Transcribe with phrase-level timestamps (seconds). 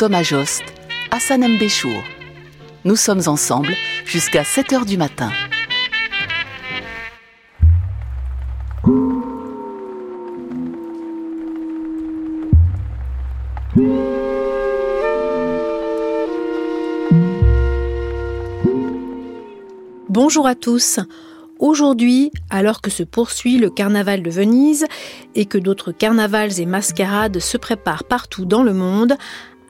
[0.00, 0.62] Thomas Jost,
[1.10, 2.02] Hassan Mbéchour.
[2.86, 3.74] Nous sommes ensemble
[4.06, 5.30] jusqu'à 7 h du matin.
[20.08, 20.98] Bonjour à tous.
[21.58, 24.86] Aujourd'hui, alors que se poursuit le carnaval de Venise
[25.34, 29.12] et que d'autres carnavals et mascarades se préparent partout dans le monde,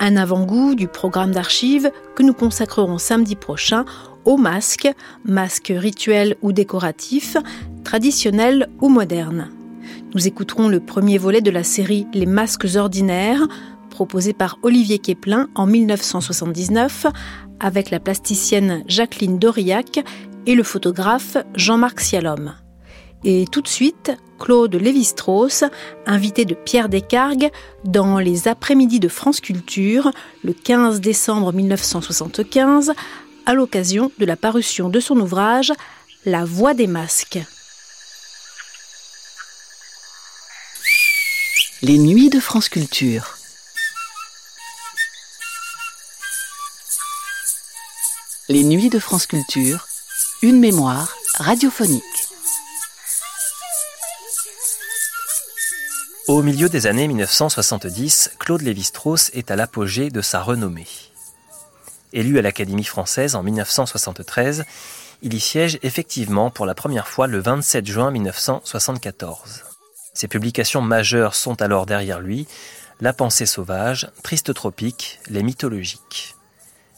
[0.00, 3.84] un avant-goût du programme d'archives que nous consacrerons samedi prochain
[4.24, 4.90] aux masques,
[5.24, 7.36] masques rituels ou décoratifs,
[7.84, 9.50] traditionnels ou modernes.
[10.14, 13.46] Nous écouterons le premier volet de la série Les masques ordinaires,
[13.90, 17.06] proposé par Olivier Keplin en 1979,
[17.60, 20.04] avec la plasticienne Jacqueline Doriac
[20.46, 22.54] et le photographe Jean-Marc Cialom.
[23.22, 25.64] Et tout de suite, Claude Lévi-Strauss,
[26.06, 27.50] invité de Pierre Descargues
[27.84, 30.10] dans les après-midi de France Culture
[30.42, 32.92] le 15 décembre 1975
[33.46, 35.72] à l'occasion de la parution de son ouvrage
[36.24, 37.38] La voix des masques.
[41.82, 43.36] Les nuits de France Culture.
[48.48, 49.86] Les nuits de France Culture,
[50.42, 52.19] une mémoire radiophonique.
[56.28, 60.86] Au milieu des années 1970, Claude Lévi-Strauss est à l'apogée de sa renommée.
[62.12, 64.64] Élu à l'Académie française en 1973,
[65.22, 69.64] il y siège effectivement pour la première fois le 27 juin 1974.
[70.14, 72.46] Ses publications majeures sont alors derrière lui
[73.00, 76.36] La pensée sauvage, Triste tropique, Les mythologiques.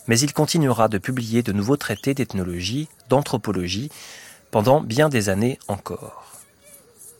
[0.09, 3.91] Mais il continuera de publier de nouveaux traités d'ethnologie, d'anthropologie,
[4.51, 6.32] pendant bien des années encore.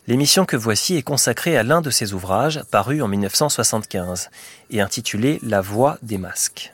[0.05, 4.31] L'émission que voici est consacrée à l'un de ses ouvrages, paru en 1975,
[4.69, 6.73] et intitulé La voix des masques.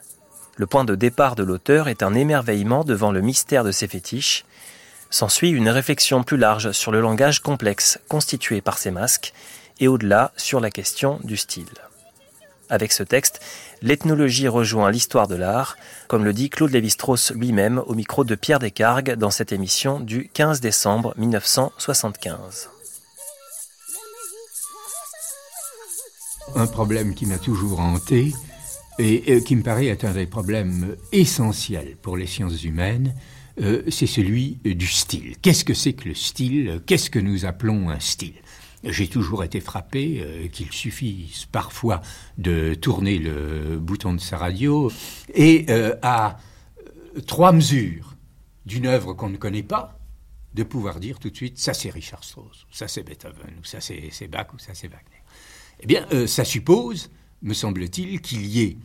[0.56, 4.46] Le point de départ de l'auteur est un émerveillement devant le mystère de ses fétiches.
[5.12, 9.34] S'ensuit une réflexion plus large sur le langage complexe constitué par ces masques,
[9.80, 11.68] et au-delà sur la question du style.
[12.68, 13.42] Avec ce texte,
[13.84, 18.60] l'ethnologie rejoint l'histoire de l'art, comme le dit Claude Lévi-Strauss lui-même au micro de Pierre
[18.60, 22.70] Descargues dans cette émission du 15 décembre 1975.
[26.56, 28.34] Un problème qui m'a toujours hanté
[28.98, 33.14] et qui me paraît être un des problèmes essentiels pour les sciences humaines,
[33.62, 35.36] euh, c'est celui du style.
[35.42, 36.82] Qu'est-ce que c'est que le style?
[36.86, 38.36] Qu'est-ce que nous appelons un style?
[38.84, 42.02] J'ai toujours été frappé euh, qu'il suffise parfois
[42.38, 44.90] de tourner le bouton de sa radio
[45.34, 46.38] et euh, à
[47.28, 48.16] trois mesures
[48.66, 50.00] d'une œuvre qu'on ne connaît pas,
[50.54, 53.82] de pouvoir dire tout de suite ça c'est Richard Strauss, ça c'est Beethoven, ou ça
[53.82, 55.19] c'est Bach, ou ça c'est Wagner.
[55.82, 57.10] Eh bien, euh, ça suppose,
[57.42, 58.78] me semble-t-il, qu'il y ait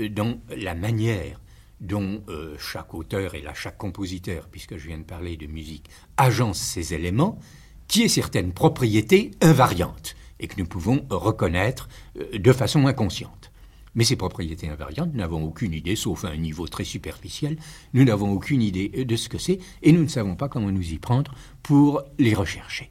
[0.00, 1.40] euh, dans la manière
[1.80, 5.88] dont euh, chaque auteur et là chaque compositeur, puisque je viens de parler de musique,
[6.16, 7.38] agence ces éléments,
[7.86, 11.88] qui ait certaines propriétés invariantes et que nous pouvons reconnaître
[12.32, 13.50] de façon inconsciente.
[13.94, 17.58] Mais ces propriétés invariantes, nous n'avons aucune idée, sauf à un niveau très superficiel,
[17.92, 20.92] nous n'avons aucune idée de ce que c'est et nous ne savons pas comment nous
[20.92, 22.90] y prendre pour les rechercher.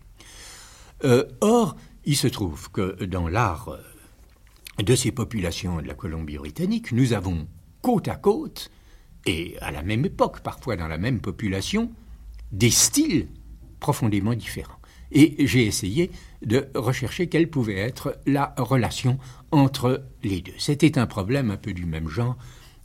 [1.41, 1.75] or,
[2.05, 7.47] il se trouve que dans l'art euh, de ces populations de la Colombie-Britannique, nous avons
[7.81, 8.71] côte à côte,
[9.25, 11.91] et à la même époque, parfois dans la même population,
[12.51, 13.27] des styles
[13.79, 14.79] profondément différents.
[15.11, 16.11] Et j'ai essayé
[16.43, 19.17] de rechercher quelle pouvait être la relation
[19.51, 20.53] entre les deux.
[20.57, 22.37] C'était un problème un peu du même genre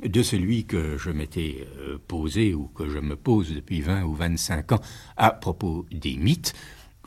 [0.03, 4.15] de celui que je m'étais euh, posé ou que je me pose depuis 20 ou
[4.15, 4.81] 25 ans
[5.17, 6.55] à propos des mythes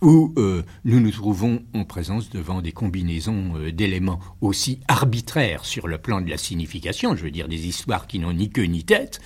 [0.01, 5.87] où euh, nous nous trouvons en présence devant des combinaisons euh, d'éléments aussi arbitraires sur
[5.87, 8.83] le plan de la signification, je veux dire des histoires qui n'ont ni queue ni
[8.83, 9.19] tête,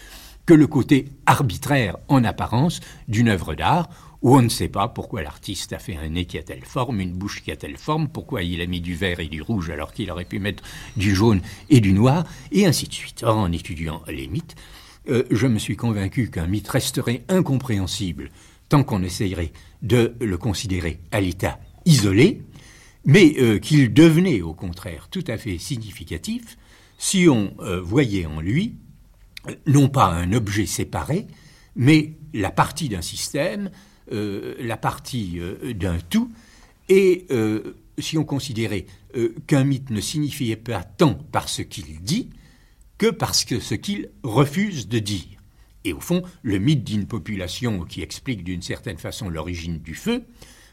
[0.46, 3.90] que le côté arbitraire en apparence d'une œuvre d'art,
[4.22, 7.00] où on ne sait pas pourquoi l'artiste a fait un nez qui a telle forme,
[7.00, 9.70] une bouche qui a telle forme, pourquoi il a mis du vert et du rouge
[9.70, 10.64] alors qu'il aurait pu mettre
[10.96, 13.24] du jaune et du noir, et ainsi de suite.
[13.24, 14.56] Or, en étudiant les mythes,
[15.10, 18.30] euh, je me suis convaincu qu'un mythe resterait incompréhensible
[18.70, 19.52] tant qu'on essayerait
[19.82, 22.44] de le considérer à l'état isolé,
[23.06, 26.58] mais euh, qu'il devenait au contraire tout à fait significatif
[26.98, 28.76] si on voyait en lui
[29.66, 31.26] non pas un objet séparé,
[31.76, 33.72] mais la partie d'un système,
[34.12, 35.40] la partie
[35.74, 36.32] d'un tout,
[36.90, 37.26] et
[37.98, 38.86] si on considérait
[39.48, 42.30] qu'un mythe ne signifiait pas tant par ce qu'il dit
[43.02, 45.41] que parce que ce qu'il refuse de dire.
[45.84, 50.24] Et au fond, le mythe d'une population qui explique d'une certaine façon l'origine du feu,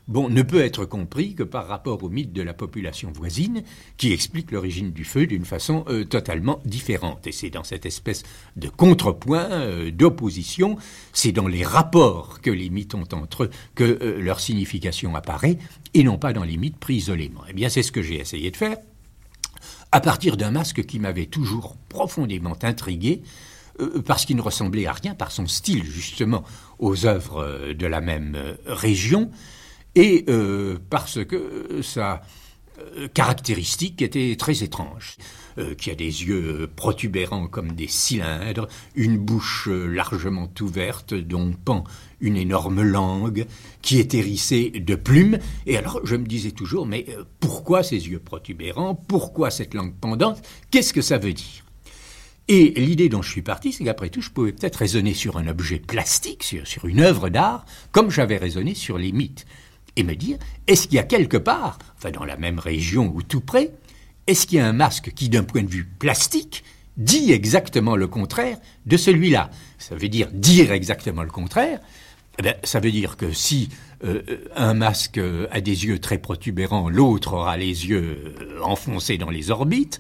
[0.09, 3.63] ne peut être compris que par rapport au mythe de la population voisine,
[3.97, 7.27] qui explique l'origine du feu d'une façon euh, totalement différente.
[7.27, 8.23] Et c'est dans cette espèce
[8.57, 10.77] de contrepoint, euh, d'opposition,
[11.13, 15.59] c'est dans les rapports que les mythes ont entre eux que euh, leur signification apparaît,
[15.95, 17.43] et non pas dans les mythes pris isolément.
[17.49, 18.79] Eh bien, c'est ce que j'ai essayé de faire,
[19.93, 23.23] à partir d'un masque qui m'avait toujours profondément intrigué,
[24.05, 26.45] parce qu'il ne ressemblait à rien par son style justement
[26.79, 29.31] aux œuvres euh, de la même euh, région,
[29.95, 30.27] et
[30.91, 32.23] parce que sa
[33.13, 35.17] caractéristique était très étrange,
[35.77, 41.83] qui a des yeux protubérants comme des cylindres, une bouche largement ouverte dont pend
[42.21, 43.47] une énorme langue,
[43.83, 47.07] qui est hérissée de plumes, et alors je me disais toujours, mais
[47.41, 50.41] pourquoi ces yeux protubérants, pourquoi cette langue pendante,
[50.71, 51.65] qu'est-ce que ça veut dire?
[52.49, 55.47] Et l'idée dont je suis parti, c'est qu'après tout, je pouvais peut-être raisonner sur un
[55.49, 59.45] objet plastique, sur, une œuvre d'art, comme j'avais raisonné sur les mythes.
[59.97, 63.23] Et me dire, est-ce qu'il y a quelque part, enfin dans la même région ou
[63.23, 63.73] tout près,
[64.27, 66.65] est-ce qu'il y a un masque qui, d'un point de vue plastique,
[66.97, 69.51] dit exactement le contraire de celui-là?
[69.79, 71.81] Ça veut dire dire exactement le contraire.
[72.39, 73.69] Eh bien, ça veut dire que si
[74.05, 74.23] euh,
[74.55, 79.99] un masque a des yeux très protubérants, l'autre aura les yeux enfoncés dans les orbites.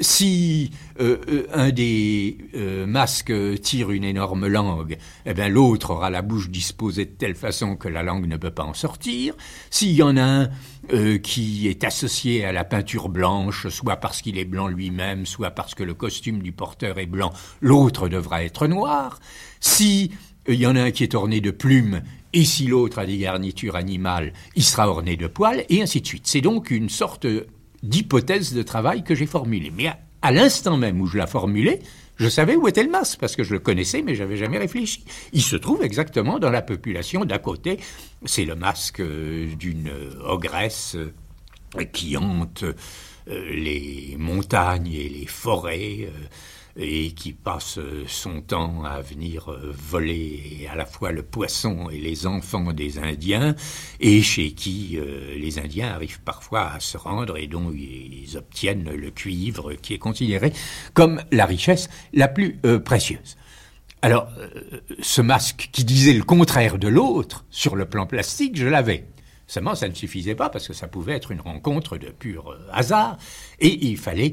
[0.00, 4.96] Si euh, euh, un des euh, masques tire une énorme langue,
[5.26, 8.50] eh bien l'autre aura la bouche disposée de telle façon que la langue ne peut
[8.50, 9.34] pas en sortir.
[9.70, 10.48] S'il y en a un
[11.22, 15.74] qui est associé à la peinture blanche, soit parce qu'il est blanc lui-même, soit parce
[15.74, 19.20] que le costume du porteur est blanc, l'autre devra être noir.
[19.60, 20.10] Si
[20.48, 22.02] il y en a un qui est orné de plumes,
[22.32, 26.06] et si l'autre a des garnitures animales, il sera orné de poils, et ainsi de
[26.06, 26.26] suite.
[26.26, 27.26] C'est donc une sorte
[27.82, 29.72] d'hypothèse de travail que j'ai formulée.
[29.74, 29.90] Mais
[30.22, 31.80] à, l'instant même où je la formulais,
[32.16, 35.04] je savais où était le masque, parce que je le connaissais, mais j'avais jamais réfléchi.
[35.32, 37.80] Il se trouve exactement dans la population d'à côté.
[38.24, 39.90] C'est le masque euh, d'une
[40.24, 42.74] ogresse euh, qui hante euh,
[43.26, 46.08] les montagnes et les forêts
[46.76, 51.98] et qui passe son temps à venir euh, voler à la fois le poisson et
[51.98, 53.54] les enfants des Indiens,
[54.00, 58.90] et chez qui euh, les Indiens arrivent parfois à se rendre et dont ils obtiennent
[58.90, 60.52] le cuivre qui est considéré
[60.94, 63.36] comme la richesse la plus euh, précieuse.
[64.04, 64.26] Alors,
[65.00, 69.06] ce masque qui disait le contraire de l'autre, sur le plan plastique, je l'avais.
[69.46, 73.16] Seulement, ça ne suffisait pas parce que ça pouvait être une rencontre de pur hasard
[73.60, 74.32] et il fallait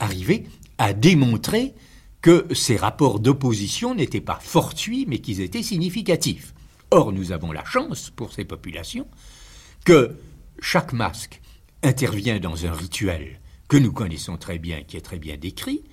[0.00, 0.48] arriver
[0.78, 1.74] a démontré
[2.20, 6.54] que ces rapports d'opposition n'étaient pas fortuits, mais qu'ils étaient significatifs.
[6.90, 9.06] Or, nous avons la chance, pour ces populations,
[9.84, 10.16] que
[10.60, 11.40] chaque masque
[11.82, 15.84] intervient dans un rituel que nous connaissons très bien, qui est très bien décrit,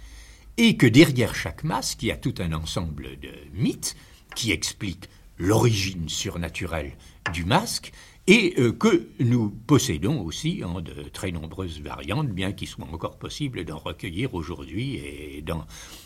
[0.57, 3.95] et que derrière chaque masque, il y a tout un ensemble de mythes
[4.35, 6.93] qui expliquent l'origine surnaturelle
[7.33, 7.91] du masque
[8.31, 13.17] et euh, que nous possédons aussi en de très nombreuses variantes, bien qu'il soit encore
[13.17, 14.95] possible d'en recueillir aujourd'hui.
[14.95, 15.65] Et dans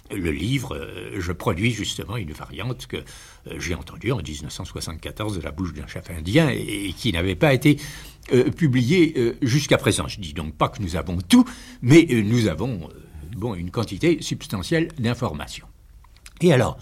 [0.09, 5.41] le livre, euh, je produis justement une variante que euh, j'ai entendue en 1974 de
[5.43, 7.77] la bouche d'un chef indien et, qui n'avait pas été
[8.57, 10.07] publiée jusqu'à présent.
[10.07, 11.45] Je dis donc pas que nous avons tout,
[11.83, 12.89] mais nous avons
[13.37, 15.67] bon, une quantité substantielle d'informations.
[16.41, 16.79] Et alors,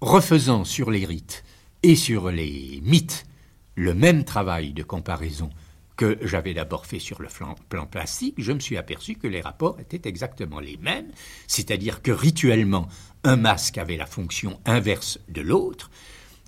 [0.00, 1.44] refaisant sur les rites
[1.82, 3.26] et sur les mythes,
[3.76, 5.50] le même travail de comparaison
[5.96, 7.28] que j'avais d'abord fait sur le
[7.68, 11.10] plan, plastique, je me suis aperçu que les rapports étaient exactement les mêmes,
[11.46, 12.88] c'est-à-dire que rituellement,
[13.24, 15.90] un masque avait la fonction inverse de l'autre,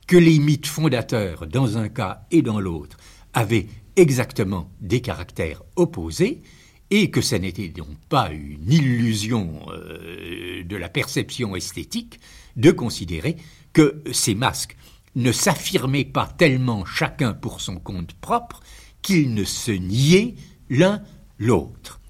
[0.07, 2.99] que les mythes fondateurs, dans un cas et dans l'autre,
[3.33, 3.67] avaient
[3.97, 6.43] exactement des caractères opposés,
[6.91, 12.19] et que ce n'était donc pas une illusion euh, de la perception esthétique
[12.57, 13.37] de considérer
[13.73, 14.77] que ces masques
[15.15, 18.61] ne s'affirmaient pas tellement chacun pour son compte propre
[19.03, 20.35] qu'ils ne se niaient
[20.71, 21.03] l'un
[21.39, 22.01] l'autre.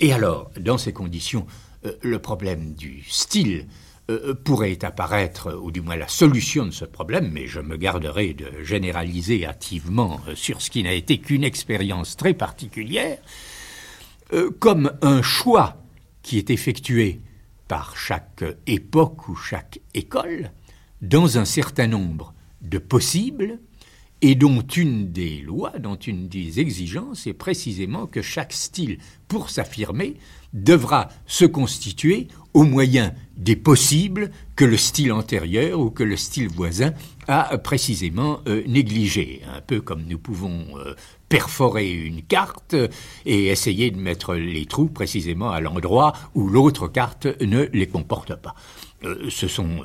[0.00, 1.46] Et alors, dans ces conditions,
[1.86, 3.66] euh, le problème du style
[4.10, 8.34] euh, pourrait apparaître, ou du moins la solution de ce problème, mais je me garderai
[8.34, 13.18] de généraliser hâtivement euh, sur ce qui n'a été qu'une expérience très particulière,
[14.60, 15.76] comme un choix
[16.22, 17.20] qui est effectué
[17.68, 20.50] par chaque époque ou chaque école
[21.02, 22.32] dans un certain nombre
[22.62, 23.58] de possibles
[24.24, 29.50] et dont une des lois, dont une des exigences est précisément que chaque style, pour
[29.50, 30.14] s'affirmer,
[30.52, 36.48] devra se constituer au moyen des possibles que le style antérieur ou que le style
[36.48, 36.92] voisin
[37.26, 39.42] a précisément euh, négligé.
[39.52, 40.94] Un peu comme nous pouvons euh,
[41.28, 42.76] perforer une carte
[43.26, 48.36] et essayer de mettre les trous précisément à l'endroit où l'autre carte ne les comporte
[48.36, 48.54] pas.
[49.04, 49.84] Euh, ce sont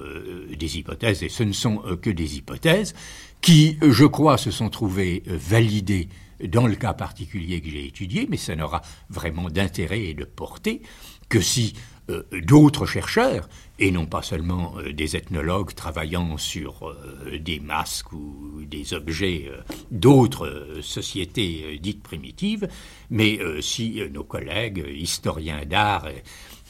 [0.56, 2.94] des hypothèses et ce ne sont que des hypothèses
[3.42, 6.10] qui, je crois, se sont trouvées validées
[6.44, 10.82] dans le cas particulier que j'ai étudié, mais ça n'aura vraiment d'intérêt et de portée
[11.30, 11.74] que si
[12.10, 18.14] euh, d'autres chercheurs, et non pas seulement euh, des ethnologues travaillant sur euh, des masques
[18.14, 19.52] ou des objets
[19.92, 22.70] d'autres sociétés dites primitives,
[23.10, 26.08] mais si nos collègues historiens d'art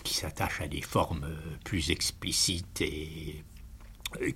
[0.08, 1.28] qui s'attachent à des formes
[1.64, 3.44] plus explicites et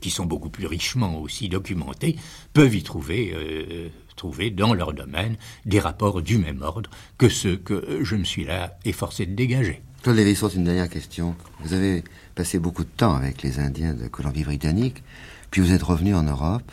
[0.02, 2.18] qui sont beaucoup plus richement aussi documentées,
[2.54, 8.04] peuvent y trouver trouver dans leur domaine des rapports du même ordre que ceux que
[8.04, 9.82] je me suis là efforcé de dégager.
[10.04, 11.36] Claude lévis une dernière question.
[11.62, 12.04] Vous avez
[12.36, 15.04] passé beaucoup de temps avec les Indiens de Colombie-Britannique,
[15.50, 16.70] puis vous êtes revenu en Europe.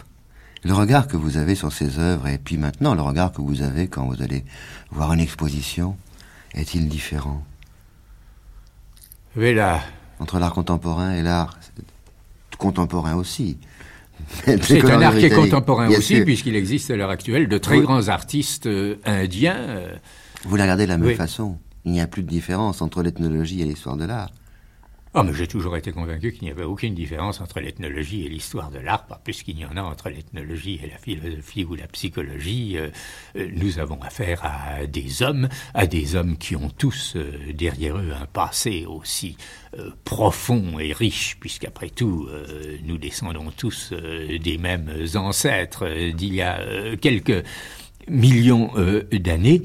[0.65, 3.63] Le regard que vous avez sur ces œuvres, et puis maintenant le regard que vous
[3.63, 4.45] avez quand vous allez
[4.91, 5.97] voir une exposition,
[6.53, 7.45] est-il différent?
[9.37, 9.81] Là.
[10.21, 11.59] Entre l'art contemporain et l'art
[12.59, 13.59] contemporain aussi.
[14.45, 18.09] C'est un art qui est contemporain aussi, puisqu'il existe à l'heure actuelle de très grands
[18.09, 19.57] artistes euh, indiens.
[19.57, 19.95] Euh.
[20.45, 21.57] Vous la regardez de la même façon.
[21.85, 24.31] Il n'y a plus de différence entre l'ethnologie et l'histoire de l'art.
[25.19, 28.71] Oh, mais j'ai toujours été convaincu qu'il n'y avait aucune différence entre l'ethnologie et l'histoire
[28.71, 31.89] de l'art, pas plus qu'il y en a entre l'ethnologie et la philosophie ou la
[31.89, 32.77] psychologie.
[32.79, 32.91] Euh,
[33.53, 37.17] nous avons affaire à des hommes, à des hommes qui ont tous
[37.53, 39.37] derrière eux un passé aussi
[39.77, 46.35] euh, profond et riche, puisqu'après tout, euh, nous descendons tous euh, des mêmes ancêtres d'il
[46.35, 46.61] y a
[46.97, 47.45] quelques
[48.07, 48.73] millions
[49.13, 49.63] d'années,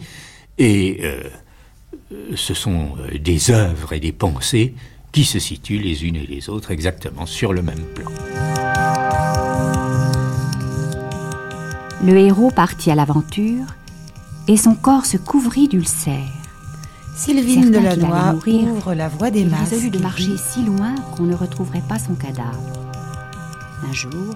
[0.57, 1.01] et
[2.36, 4.74] ce sont des œuvres et des pensées
[5.13, 8.12] qui se situent les unes et les autres exactement sur le même plan.
[12.03, 13.65] Le héros partit à l'aventure
[14.48, 16.17] et son corps se couvrit d'ulcères.
[17.15, 19.70] Sylvine Delannoy ouvre la voie des masques.
[19.70, 22.60] résolu de marcher si loin qu'on ne retrouverait pas son cadavre.
[23.88, 24.34] Un jour,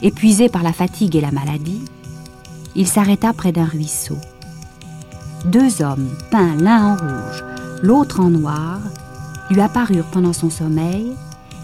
[0.00, 1.84] épuisé par la fatigue et la maladie,
[2.74, 4.16] il s'arrêta près d'un ruisseau.
[5.44, 7.44] Deux hommes, peints l'un en rouge,
[7.82, 8.80] l'autre en noir,
[9.52, 11.12] lui apparurent pendant son sommeil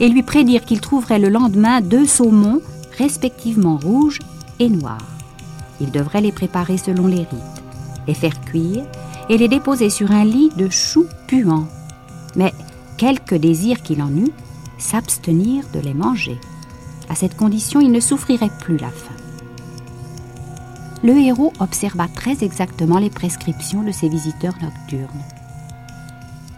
[0.00, 2.60] et lui prédirent qu'il trouverait le lendemain deux saumons,
[2.96, 4.20] respectivement rouges
[4.58, 4.98] et noirs.
[5.80, 7.62] Il devrait les préparer selon les rites,
[8.06, 8.84] les faire cuire
[9.28, 11.68] et les déposer sur un lit de choux puants.
[12.36, 12.52] Mais,
[12.96, 14.32] quelque désir qu'il en eût,
[14.78, 16.38] s'abstenir de les manger.
[17.08, 19.14] À cette condition, il ne souffrirait plus la faim.
[21.02, 25.24] Le héros observa très exactement les prescriptions de ses visiteurs nocturnes.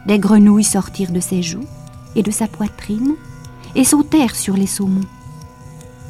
[0.07, 1.67] Des grenouilles sortirent de ses joues
[2.17, 3.15] et de sa poitrine
[3.75, 5.07] et sautèrent sur les saumons.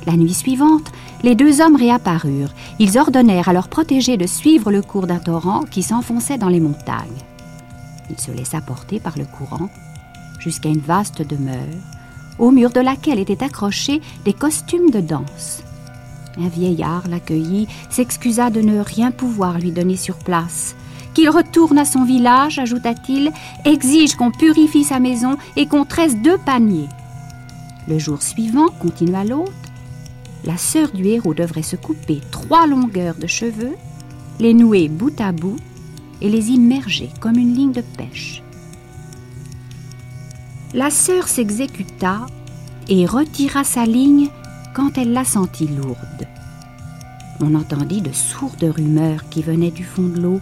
[0.06, 0.90] La nuit suivante,
[1.23, 2.54] les deux hommes réapparurent.
[2.78, 6.61] Ils ordonnèrent à leurs protégés de suivre le cours d'un torrent qui s'enfonçait dans les
[6.61, 7.25] montagnes.
[8.09, 9.68] Il se laissa porter par le courant
[10.38, 11.59] jusqu'à une vaste demeure,
[12.38, 15.62] au mur de laquelle étaient accrochés des costumes de danse.
[16.38, 20.75] Un vieillard l'accueillit, s'excusa de ne rien pouvoir lui donner sur place.
[21.14, 23.33] Qu'il retourne à son village, ajouta-t-il,
[23.64, 26.88] exige qu'on purifie sa maison et qu'on tresse deux paniers.
[27.88, 29.52] Le jour suivant, continua l'autre,
[30.45, 33.75] la sœur du héros devrait se couper trois longueurs de cheveux,
[34.38, 35.57] les nouer bout à bout
[36.21, 38.43] et les immerger comme une ligne de pêche.
[40.73, 42.26] La sœur s'exécuta
[42.88, 44.29] et retira sa ligne
[44.75, 46.26] quand elle la sentit lourde.
[47.40, 50.40] On entendit de sourdes rumeurs qui venaient du fond de l'eau.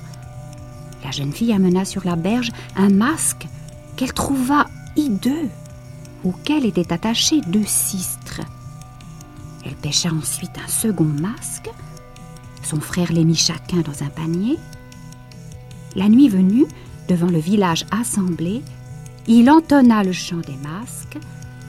[1.04, 3.46] La jeune fille amena sur la berge un masque
[3.96, 5.48] qu'elle trouva hideux,
[6.24, 8.40] auquel étaient attachés deux cistres.
[9.64, 11.70] Elle pêcha ensuite un second masque.
[12.62, 14.58] Son frère les mit chacun dans un panier.
[15.94, 16.66] La nuit venue,
[17.08, 18.62] devant le village assemblé,
[19.26, 21.18] il entonna le chant des masques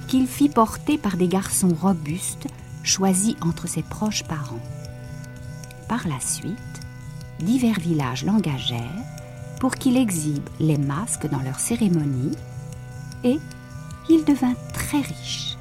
[0.08, 2.48] qu'il fit porter par des garçons robustes
[2.84, 4.62] choisis entre ses proches parents.
[5.88, 6.58] Par la suite,
[7.40, 9.19] divers villages l'engagèrent
[9.60, 12.36] pour qu'il exhibe les masques dans leurs cérémonies
[13.24, 13.40] et
[14.10, 15.58] il devint très riche.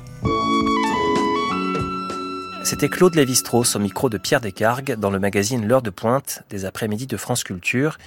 [2.64, 6.64] C'était Claude Lévi-Strauss au micro de Pierre Descargues dans le magazine L'heure de pointe des
[6.64, 7.98] après-midi de France Culture,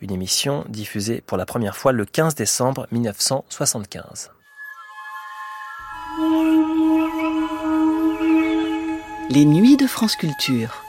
[0.00, 4.30] une émission diffusée pour la première fois le 15 décembre 1975.
[9.30, 10.82] Les nuits de France Culture.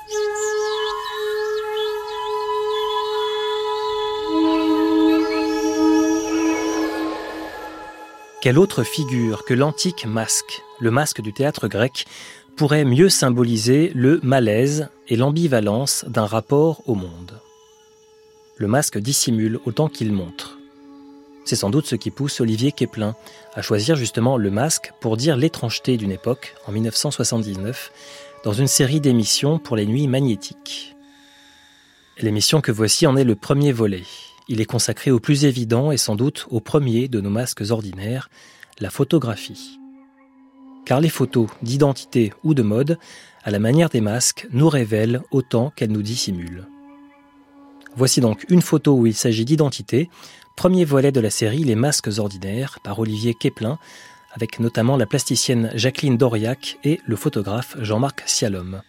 [8.43, 12.05] Quelle autre figure que l'antique masque, le masque du théâtre grec,
[12.57, 17.39] pourrait mieux symboliser le malaise et l'ambivalence d'un rapport au monde?
[18.57, 20.57] Le masque dissimule autant qu'il montre.
[21.45, 23.15] C'est sans doute ce qui pousse Olivier Keplin
[23.53, 27.93] à choisir justement le masque pour dire l'étrangeté d'une époque, en 1979,
[28.43, 30.97] dans une série d'émissions pour les nuits magnétiques.
[32.17, 34.03] L'émission que voici en est le premier volet.
[34.49, 38.29] Il est consacré au plus évident et sans doute au premier de nos masques ordinaires,
[38.79, 39.79] la photographie.
[40.85, 42.97] Car les photos d'identité ou de mode,
[43.43, 46.67] à la manière des masques, nous révèlent autant qu'elles nous dissimulent.
[47.95, 50.09] Voici donc une photo où il s'agit d'identité,
[50.57, 53.77] premier volet de la série Les masques ordinaires par Olivier Keplin,
[54.33, 58.81] avec notamment la plasticienne Jacqueline Doriac et le photographe Jean-Marc Sialom.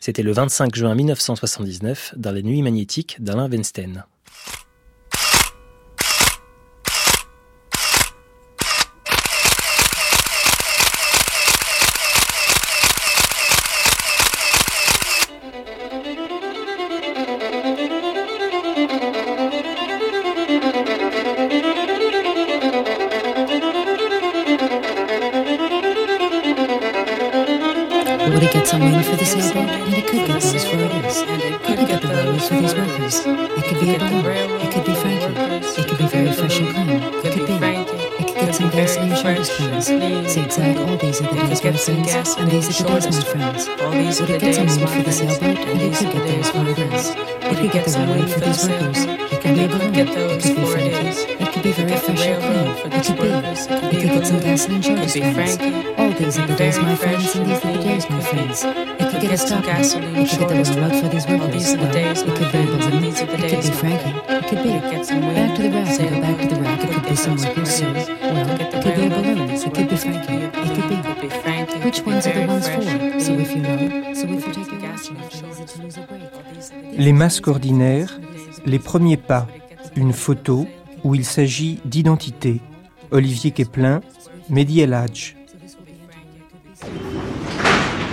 [0.00, 3.48] C'était le 25 juin 1979 dans les nuits magnétiques d'Alain
[28.56, 31.20] get some money for the sailboat, and it could get those for it is.
[31.20, 33.20] It could get the values for these workers.
[33.26, 34.24] It could be a bomb.
[34.64, 35.34] It could be Frankie.
[35.80, 36.88] It could be very fresh and clean.
[37.26, 37.52] It could be.
[38.16, 39.88] It could get some gas in your shoulders, friends.
[40.32, 42.08] Zigzag, all these are the days, my friends, and
[45.80, 47.12] these are the days, my friends.
[47.46, 48.32] Would it get some money for the sailboat, and it could get those for it
[48.32, 48.32] is.
[48.32, 49.04] It could get the money for these workers.
[49.04, 49.94] It could be a bomb.
[49.94, 50.08] It
[50.42, 51.34] could be Frankie.
[51.36, 52.68] It could be very fresh and clean.
[52.92, 53.28] It could be.
[53.92, 55.58] It could get some gas in your shoulders, friends.
[56.16, 58.64] All these are today's my friends, and these are today's my friends.
[58.64, 59.68] It could get us talking.
[59.68, 61.76] It could get the railroad for these workers.
[61.76, 63.04] Well, it could be a balloon.
[63.04, 64.14] It could be Frankie.
[64.26, 64.70] It could be.
[64.80, 66.80] Back to the rack and go back to the rack.
[66.84, 67.92] It could be some workers soon.
[67.92, 69.50] Well, it could be a balloon.
[69.50, 70.40] It could be Frankie.
[70.44, 70.96] It could be.
[76.96, 78.18] Les masques ordinaires,
[78.64, 79.46] les premiers pas,
[79.94, 80.66] une photo
[81.04, 82.62] où il s'agit d'identité.
[83.10, 84.00] Olivier Keplin,
[84.48, 85.36] Mehdi El Hadj.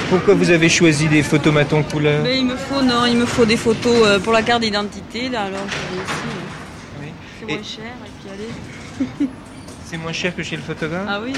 [0.10, 3.46] Pourquoi vous avez choisi des photomatons couleur Mais il me faut non, il me faut
[3.46, 7.12] des photos euh, pour la carte d'identité là alors ici.
[7.40, 9.30] C'est moins cher et puis allez.
[9.86, 11.34] C'est moins cher que chez le photographe Ah oui.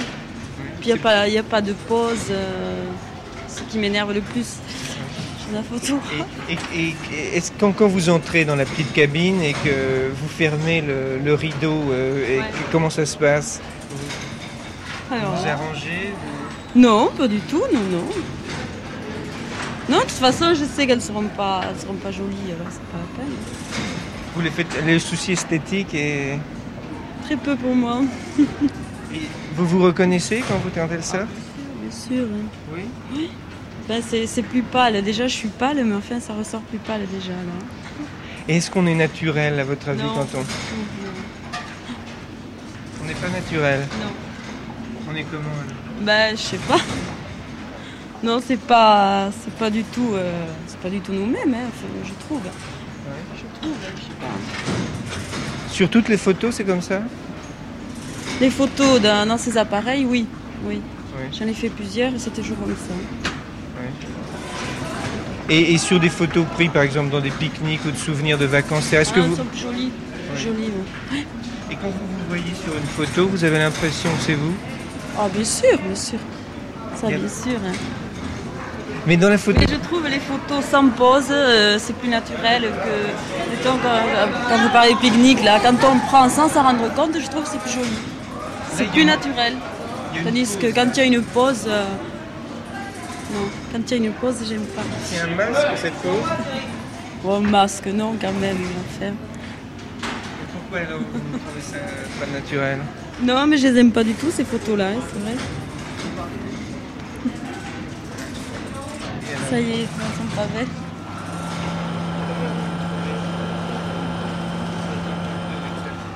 [0.80, 2.86] Puis il n'y a, pas de pause, euh,
[3.48, 4.60] ce qui m'énerve le plus.
[5.54, 6.00] La photo.
[6.50, 6.96] Et,
[7.36, 11.92] est-ce quand, quand vous entrez dans la petite cabine et que vous fermez le, rideau,
[11.92, 13.62] euh, et comment ça se passe?
[15.10, 16.14] Vous vous arrangez
[16.76, 18.06] Non, pas du tout, non, non.
[19.90, 22.82] Non, de toute façon, je sais qu'elles ne seront pas, seront pas jolies, alors c'est
[22.92, 23.36] pas la peine.
[24.36, 26.40] Vous les faites, les soucis esthétiques et...
[27.24, 28.02] Très peu pour moi.
[29.56, 31.28] Vous vous reconnaissez quand vous tentez le surf
[31.82, 32.26] Bien sûr.
[32.74, 32.82] Oui.
[33.14, 33.30] oui.
[33.88, 35.04] Ben, c'est plus pâle.
[35.04, 37.34] Déjà, je suis pâle, mais enfin, ça ressort plus pâle déjà.
[38.48, 40.44] Est-ce qu'on est naturel, à votre avis, quand on...
[43.04, 44.12] On n'est pas naturel Non.
[45.12, 45.78] On est comment alors?
[46.02, 46.80] Ben, je sais pas.
[48.26, 50.32] Non, c'est pas, c'est pas du tout, euh,
[50.66, 51.70] c'est pas du tout nous-mêmes, hein,
[52.04, 52.42] je trouve.
[52.42, 55.72] Je trouve, je sais pas.
[55.72, 57.04] Sur toutes les photos, c'est comme ça?
[58.42, 60.26] Les photos dans, ces appareils, oui.
[60.64, 60.82] oui.
[61.38, 62.96] J'en ai fait plusieurs et c'est toujours comme ça.
[65.48, 68.92] Et, sur des photos prises par exemple dans des pique-niques ou de souvenirs de vacances,
[68.92, 69.36] est-ce que ah, vous...
[69.36, 69.92] sont jolies.
[70.36, 70.72] jolies
[71.70, 74.56] Et quand vous vous voyez sur une photo, vous avez l'impression que c'est vous?
[75.16, 76.20] Ah bien sûr, bien sûr.
[77.00, 77.60] Ça bien sûr.
[77.64, 77.74] Hein.
[79.08, 79.62] Mais dans la photo.
[79.70, 83.64] je trouve les photos sans pose, euh, c'est plus naturel que.
[83.64, 83.78] Quand,
[84.50, 87.50] quand vous parlez pique-nique, là, quand on prend sans s'en rendre compte, je trouve que
[87.50, 87.98] c'est plus joli.
[88.74, 89.54] C'est plus naturel.
[90.24, 91.66] Tandis que quand il y a une pause.
[91.68, 91.84] Euh,
[93.34, 94.82] non, quand il y a une pause, j'aime pas.
[95.04, 96.30] C'est un masque cette pause
[97.28, 99.14] Oh, masque, non, quand même, enfin.
[100.54, 101.78] Pourquoi alors vous trouvez ça
[102.20, 102.80] pas naturel?
[103.24, 105.34] Non, mais je les aime pas du tout, ces photos-là, hein, c'est vrai.
[109.56, 110.68] Ça y est, elles sont pas belles.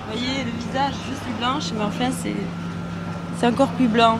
[0.01, 2.35] Vous voyez, le visage, suis blanche, mais enfin, c'est,
[3.39, 4.19] c'est encore plus blanc.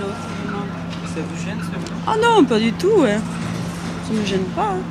[0.00, 1.78] Ça vous gêne, ça
[2.08, 3.20] Ah non, pas du tout, ouais.
[4.08, 4.72] Ça me gêne pas.
[4.72, 4.82] Hein.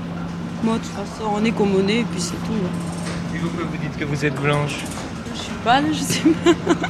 [0.64, 2.54] Moi, de toute façon, on est comme on est, et puis c'est tout.
[2.54, 3.36] Hein.
[3.36, 4.86] Et pourquoi vous dites que vous êtes blanche?
[5.34, 6.88] Je suis pâle, je sais pas.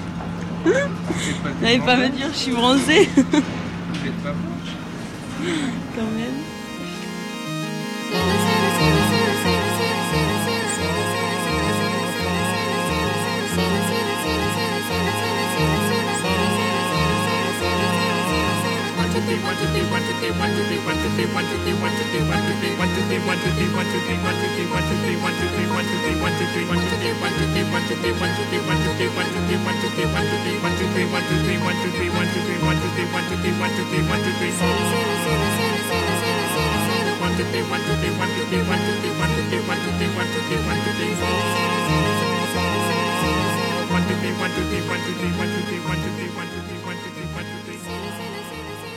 [0.66, 3.10] Vous n'allez pas me dire que je suis bronzée.
[3.16, 3.24] Vous
[4.06, 5.82] n'êtes pas blanche?
[5.98, 6.38] quand même.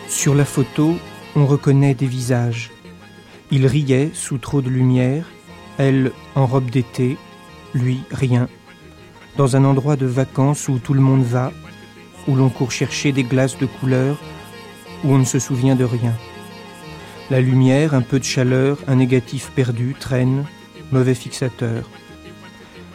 [0.09, 0.97] Sur la photo,
[1.37, 2.71] on reconnaît des visages.
[3.51, 5.27] Il riait sous trop de lumière,
[5.77, 7.19] elle en robe d'été,
[7.75, 8.49] lui rien.
[9.37, 11.53] Dans un endroit de vacances où tout le monde va,
[12.27, 14.17] où l'on court chercher des glaces de couleur,
[15.05, 16.15] où on ne se souvient de rien.
[17.31, 20.45] La lumière, un peu de chaleur, un négatif perdu, traîne,
[20.91, 21.89] mauvais fixateur.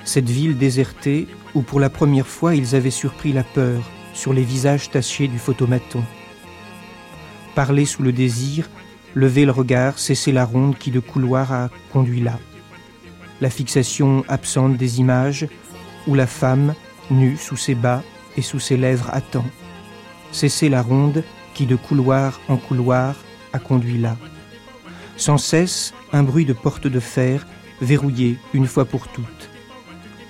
[0.03, 3.79] Cette ville désertée où pour la première fois ils avaient surpris la peur
[4.13, 6.03] sur les visages tachés du photomaton.
[7.55, 8.69] Parler sous le désir,
[9.13, 12.37] lever le regard, cesser la ronde qui de couloir a conduit là.
[13.39, 15.47] La fixation absente des images,
[16.07, 16.73] où la femme,
[17.09, 18.03] nue sous ses bas
[18.35, 19.45] et sous ses lèvres, attend.
[20.33, 23.15] Cesser la ronde qui de couloir en couloir
[23.55, 24.17] a conduit là.
[25.17, 27.47] Sans cesse, un bruit de porte de fer
[27.81, 29.49] verrouillée une fois pour toutes.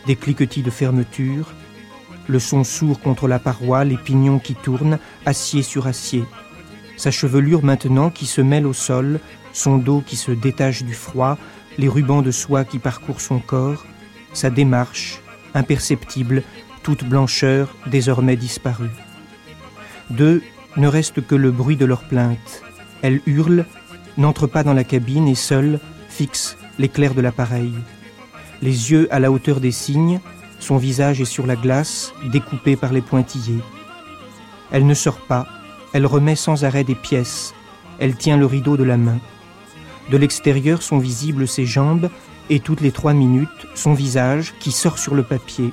[0.05, 1.51] Des cliquetis de fermeture,
[2.27, 6.23] le son sourd contre la paroi, les pignons qui tournent, acier sur acier.
[6.97, 9.19] Sa chevelure maintenant qui se mêle au sol,
[9.53, 11.38] son dos qui se détache du froid,
[11.77, 13.85] les rubans de soie qui parcourent son corps,
[14.33, 15.19] sa démarche,
[15.53, 16.43] imperceptible,
[16.83, 18.91] toute blancheur désormais disparue.
[20.09, 20.43] Deux
[20.77, 22.64] ne reste que le bruit de leur plainte.
[23.01, 23.65] Elle hurle,
[24.17, 25.79] n'entre pas dans la cabine et seule
[26.10, 27.73] fixe l'éclair de l'appareil.
[28.62, 30.19] Les yeux à la hauteur des cygnes,
[30.60, 33.62] son visage est sur la glace, découpé par les pointillés.
[34.71, 35.47] Elle ne sort pas,
[35.93, 37.53] elle remet sans arrêt des pièces,
[37.99, 39.19] elle tient le rideau de la main.
[40.10, 42.10] De l'extérieur sont visibles ses jambes
[42.49, 45.71] et toutes les trois minutes son visage qui sort sur le papier.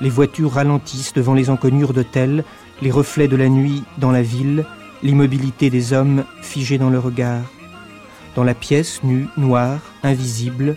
[0.00, 2.44] Les voitures ralentissent devant les encoignures d'hôtels,
[2.80, 4.64] les reflets de la nuit dans la ville,
[5.02, 7.44] l'immobilité des hommes figés dans le regard.
[8.34, 10.76] Dans la pièce nue, noire, invisible,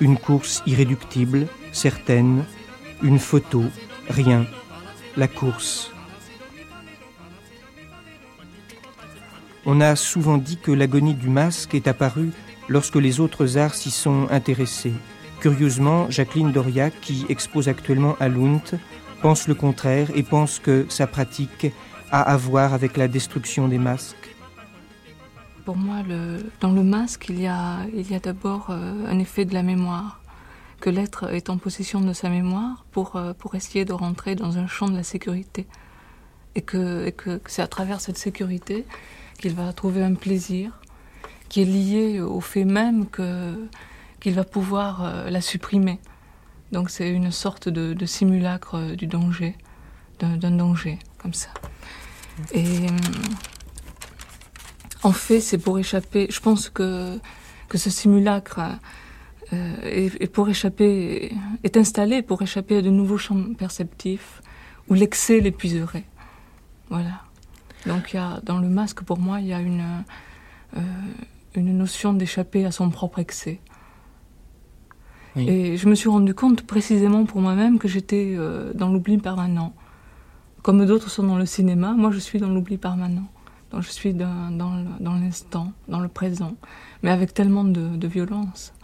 [0.00, 2.44] une course irréductible, certaine,
[3.02, 3.64] une photo,
[4.08, 4.46] rien,
[5.16, 5.92] la course.
[9.66, 12.30] On a souvent dit que l'agonie du masque est apparue
[12.68, 14.94] lorsque les autres arts s'y sont intéressés.
[15.40, 18.78] Curieusement, Jacqueline Doriac, qui expose actuellement à Lund,
[19.20, 21.66] pense le contraire et pense que sa pratique
[22.10, 24.28] à voir avec la destruction des masques?
[25.68, 25.96] Pour moi,
[26.62, 27.84] dans le masque, il y a,
[28.22, 30.22] d'abord euh, un effet de la mémoire,
[30.80, 34.66] que l'être est en possession de sa mémoire pour, euh, essayer de rentrer dans un
[34.66, 35.66] champ de la sécurité.
[36.54, 37.12] Et que,
[37.44, 38.86] c'est à travers cette sécurité
[39.38, 40.80] qu'il va trouver un plaisir
[41.50, 43.04] qui est lié au fait même
[44.20, 46.00] qu'il va pouvoir euh, la supprimer.
[46.72, 49.54] Donc c'est une sorte de, simulacre du danger,
[50.18, 51.50] d'un danger, comme ça.
[52.52, 52.90] Et euh,
[55.02, 56.26] en fait, c'est pour échapper.
[56.30, 57.18] Je pense que,
[57.68, 58.60] que ce simulacre
[59.52, 64.42] euh, est, est, pour échapper, est installé pour échapper à de nouveaux champs perceptifs
[64.88, 66.04] où l'excès l'épuiserait.
[66.90, 67.22] Voilà.
[67.86, 70.04] Donc il y a, dans le masque, pour moi, il y a une,
[70.76, 70.80] euh,
[71.54, 73.60] une notion d'échapper à son propre excès.
[75.36, 75.48] Oui.
[75.48, 79.74] Et je me suis rendu compte précisément pour moi-même que j'étais euh, dans l'oubli permanent.
[80.68, 83.26] Comme d'autres sont dans le cinéma, moi je suis dans l'oubli permanent.
[83.72, 84.50] Je suis dans,
[85.00, 86.56] l'instant, dans le présent,
[87.02, 88.74] mais avec tellement de, de violence.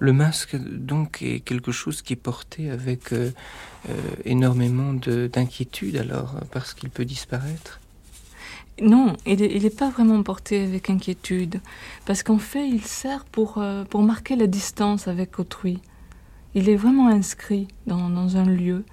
[0.00, 3.30] Le masque, donc, est quelque chose qui est porté avec euh,
[3.88, 3.92] euh,
[4.24, 7.81] énormément d'inquiétude, alors, parce qu'il peut disparaître
[8.80, 11.60] Non, il n'est pas vraiment porté avec inquiétude,
[12.06, 15.80] parce qu'en fait, il sert pour, euh, pour marquer la distance avec autrui.
[16.54, 18.84] Il est vraiment inscrit dans, un lieu,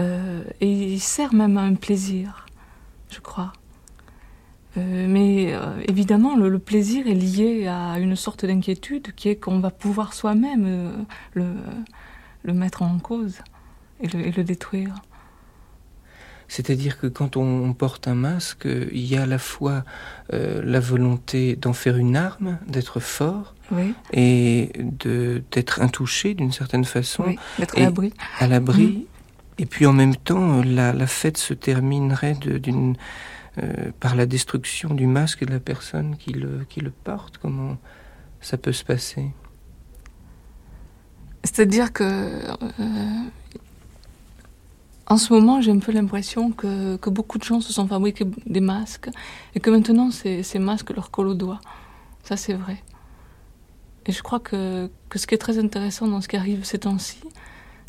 [0.00, 2.46] euh, et il sert même à un plaisir,
[3.10, 3.52] je crois.
[4.78, 5.54] Euh, mais
[5.88, 11.06] évidemment, le, plaisir est lié à une sorte d'inquiétude qui est qu'on va pouvoir soi-même
[11.34, 13.38] le, mettre en cause
[14.00, 14.94] et le détruire.
[16.52, 19.84] C'est-à-dire que quand on porte un masque, il y a à la fois
[20.34, 23.54] euh, la volonté d'en faire une arme, d'être fort,
[24.12, 24.70] et
[25.50, 27.24] d'être intouché d'une certaine façon.
[27.26, 28.12] Oui, d'être à l'abri.
[28.38, 28.86] À l'abri.
[28.86, 29.02] Mm.
[29.62, 32.96] Et puis en même temps, la, la fête se terminerait d'une
[33.56, 37.38] euh, par la destruction du masque de la personne qui le, qui le porte.
[37.38, 37.78] Comment
[38.42, 39.30] ça peut se passer?
[41.44, 43.30] C'est-à-dire que euh,
[45.12, 48.24] en ce moment, j'ai un peu l'impression que, que, beaucoup de gens se sont fabriqués
[48.46, 49.10] des masques
[49.54, 51.60] et que maintenant ces, ces masques leur collent au doigt.
[52.22, 52.82] Ça, c'est vrai.
[54.06, 56.78] Et je crois que, que, ce qui est très intéressant dans ce qui arrive ces
[56.78, 57.20] temps-ci,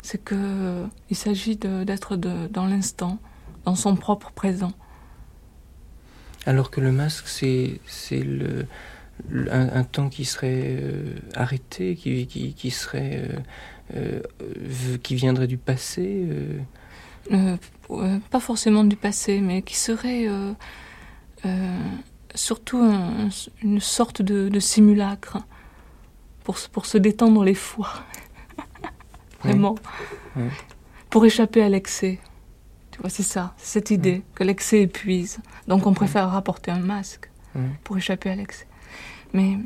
[0.02, 3.18] c'est qu'il euh, s'agit d'être dans l'instant,
[3.64, 4.72] dans son propre présent.
[6.44, 8.66] Alors que le masque, c'est le,
[9.50, 13.22] un, un, temps qui serait euh, arrêté, qui, qui, qui serait
[13.94, 16.26] euh, euh, qui viendrait du passé.
[17.28, 20.26] Pas forcément du passé, mais qui serait
[22.34, 23.28] surtout un,
[23.62, 25.38] une sorte de, de simulacre
[26.42, 27.92] pour, pour se détendre les foies.
[29.42, 29.76] Vraiment.
[30.36, 30.44] Oui.
[31.10, 32.18] Pour échapper à l'excès.
[32.90, 35.38] Tu vois, c'est ça, c'est cette idée que l'excès épuise.
[35.66, 37.30] Donc on préfère rapporter un masque
[37.82, 38.66] pour échapper à l'excès.
[39.32, 39.58] Mais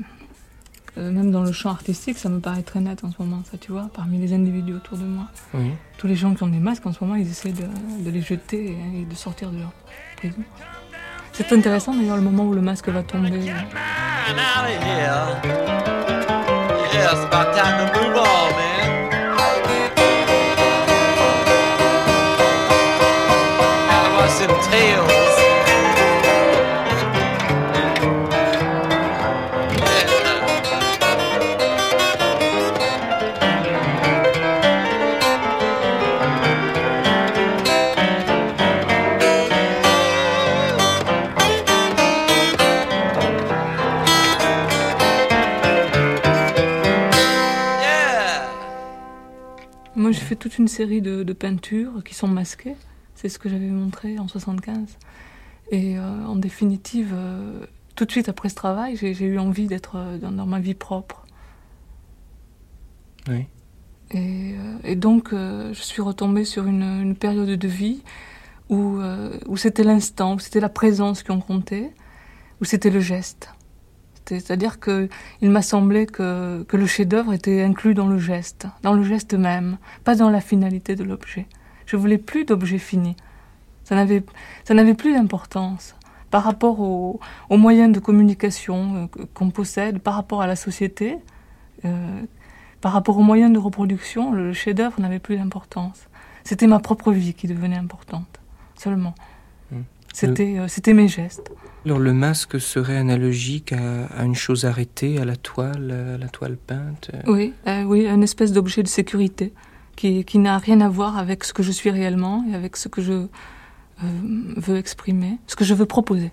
[0.99, 3.57] euh, même dans le champ artistique, ça me paraît très net en ce moment, ça,
[3.57, 5.27] tu vois, parmi les individus autour de moi.
[5.55, 5.71] Oui.
[5.97, 7.65] Tous les gens qui ont des masques en ce moment, ils essaient de,
[8.05, 9.73] de les jeter et de sortir de leur
[10.17, 10.43] prison.
[11.33, 13.31] C'est intéressant d'ailleurs le moment où le masque va tomber.
[50.29, 52.77] Fait toute une série de, de, peintures qui sont masquées.
[53.15, 54.99] C'est ce que j'avais montré en 75.
[55.71, 57.65] Et euh, en définitive, euh,
[57.97, 60.75] tout de suite après ce travail, j'ai eu envie d'être euh, dans, dans, ma vie
[60.75, 61.25] propre.
[63.29, 63.47] Oui.
[64.11, 68.03] Et, et donc, je suis retombée sur une, une période de vie
[68.71, 69.01] où,
[69.47, 71.93] où c'était l'instant, où c'était la présence qui en comptait,
[72.63, 73.51] où c'était le geste.
[74.29, 75.09] C'est-à-dire que
[75.41, 79.35] il m'a semblé que, que le chef-d'œuvre était inclus dans le geste, dans le geste
[79.35, 81.47] même, pas dans la finalité de l'objet.
[81.87, 83.17] Je voulais plus d'objet fini.
[83.85, 84.23] Ça n'avait,
[84.65, 85.95] ça n'avait plus d'importance
[86.31, 91.17] par rapport aux, moyens de communication euh, qu'on possède, par rapport à la société,
[91.85, 92.23] euh,
[92.81, 94.33] par rapport aux moyens de reproduction.
[94.33, 96.09] Le chef-d'œuvre n'avait plus d'importance.
[96.45, 98.41] C'était ma propre vie qui devenait importante,
[98.77, 99.15] seulement.
[100.13, 101.53] C'était, euh, c'était mes gestes.
[101.85, 106.29] Alors le masque serait analogique à, à, une chose arrêtée, à la toile, à la
[106.29, 109.53] toile peinte Oui, euh, oui, une espèce d'objet de sécurité
[109.97, 112.89] qui, qui n'a rien à voir avec ce que je suis réellement et avec ce
[112.89, 113.27] que je euh,
[114.57, 116.31] veux exprimer, ce que je veux proposer.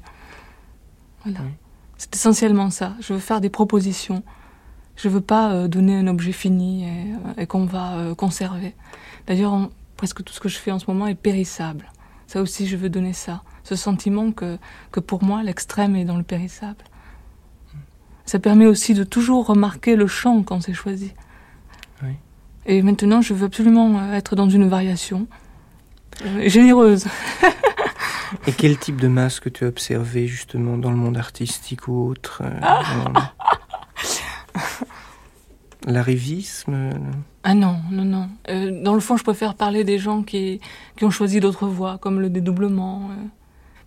[1.24, 1.40] Voilà.
[1.44, 1.52] Oui.
[1.98, 2.94] C'est essentiellement ça.
[3.00, 4.24] Je veux faire des propositions.
[4.96, 8.76] Je veux pas euh, donner un objet fini et, euh, et qu'on va euh, conserver.
[9.28, 11.92] D'ailleurs, presque tout ce que je fais en ce moment est périssable.
[12.28, 14.58] Ça aussi, je veux donner ça ce sentiment que,
[14.92, 16.86] que pour moi l'extrême est dans le périssable.
[18.26, 21.14] Ça permet aussi de toujours remarquer le champ quand c'est choisi.
[22.02, 22.12] Oui.
[22.66, 25.28] Et maintenant, je veux absolument être dans une variation
[26.26, 27.06] euh, généreuse.
[28.48, 32.42] Et quel type de masque tu as observé justement dans le monde artistique ou autre
[32.44, 33.34] euh, ah
[35.88, 36.92] L'arrivisme
[37.44, 38.30] Ah non, non, non.
[38.50, 40.60] Euh, dans le fond, je préfère parler des gens qui,
[40.98, 43.12] qui ont choisi d'autres voies, comme le dédoublement.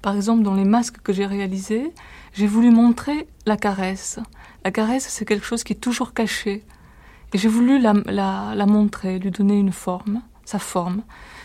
[0.03, 1.93] Par exemple, dans les masques que j'ai réalisés,
[2.33, 4.21] j'ai voulu montrer la caresse.
[4.65, 6.65] La caresse, c'est quelque chose qui est toujours caché.
[7.35, 11.03] Et j'ai voulu la, la, la, montrer, lui donner une forme, sa forme.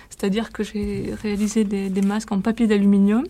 [0.09, 3.25] C'est-à-dire que j'ai réalisé des, des, masques en papier d'aluminium,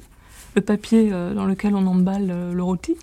[0.56, 2.96] le papier euh, dans lequel on emballe euh, le rôti,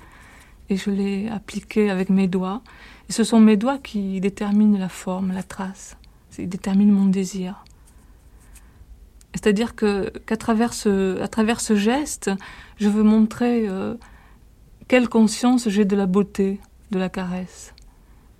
[0.68, 2.62] et je l'ai appliqué avec mes doigts.
[3.08, 5.96] Et ce sont mes doigts qui déterminent la forme, la trace.
[6.38, 7.64] Ils déterminent mon désir.
[9.34, 12.30] C'est-à-dire que qu'à travers ce, à travers ce geste,
[12.78, 13.94] je veux montrer euh,
[14.88, 17.74] quelle conscience j'ai de la beauté de la caresse.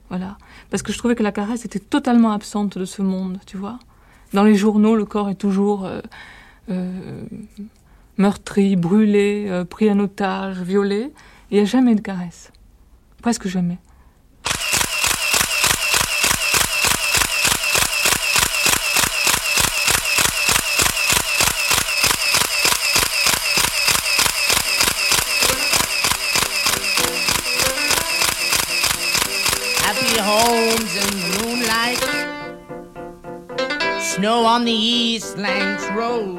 [0.09, 0.37] Voilà,
[0.70, 3.79] parce que je trouvais que la caresse était totalement absente de ce monde, tu vois.
[4.33, 6.00] Dans les journaux, le corps est toujours euh,
[6.70, 7.22] euh,
[8.16, 11.12] meurtri, brûlé, pris en otage, violé.
[11.50, 12.50] Il n'y a jamais de caresse,
[13.22, 13.79] presque jamais.
[30.30, 32.02] Homes in the moonlight.
[34.00, 36.38] Snow on the East Lanks Road.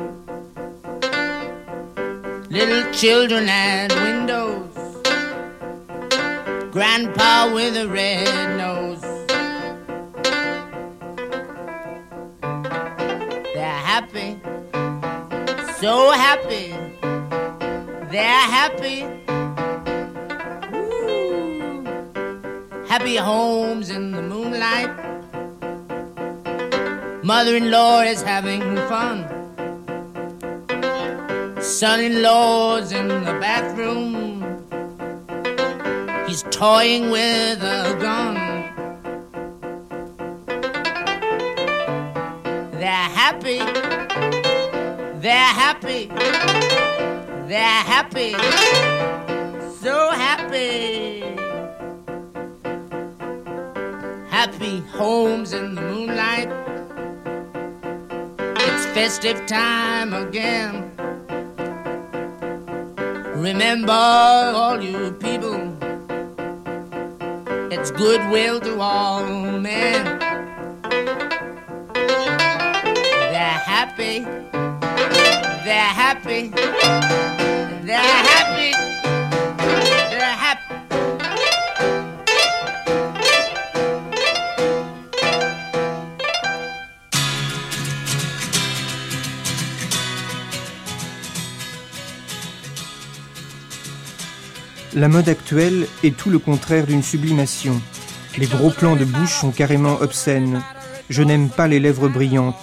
[2.49, 4.69] Little children at windows.
[6.71, 9.01] Grandpa with a red nose.
[13.53, 14.39] They're happy,
[15.81, 16.67] so happy.
[18.11, 18.99] They're happy.
[22.91, 24.91] Happy homes in the moonlight.
[27.23, 28.59] Mother in law is having
[28.91, 29.17] fun.
[31.61, 34.43] Son in law's in the bathroom.
[36.27, 38.35] He's toying with a gun.
[42.73, 43.59] They're happy.
[45.21, 46.07] They're happy.
[47.47, 48.31] They're happy.
[49.79, 51.10] So happy.
[54.31, 56.49] Happy homes in the moonlight.
[58.39, 60.89] It's festive time again.
[63.35, 65.75] Remember, all you people,
[67.71, 69.25] it's goodwill to all
[69.59, 70.19] men.
[73.33, 74.19] They're happy,
[75.65, 76.47] they're happy,
[77.85, 78.71] they're happy,
[94.93, 97.81] La mode actuelle est tout le contraire d'une sublimation.
[98.37, 100.61] Les gros plans de bouche sont carrément obscènes.
[101.09, 102.57] Je n'aime pas les lèvres brillantes.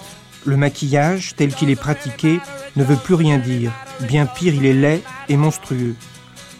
[0.45, 2.39] Le maquillage, tel qu'il est pratiqué,
[2.75, 3.71] ne veut plus rien dire.
[4.01, 5.95] Bien pire, il est laid et monstrueux.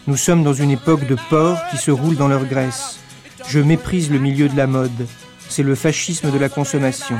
[0.08, 2.98] Nous sommes dans une époque de porcs qui se roulent dans leur graisse.
[3.46, 5.06] Je méprise le milieu de la mode.
[5.48, 7.16] C'est le fascisme de la consommation.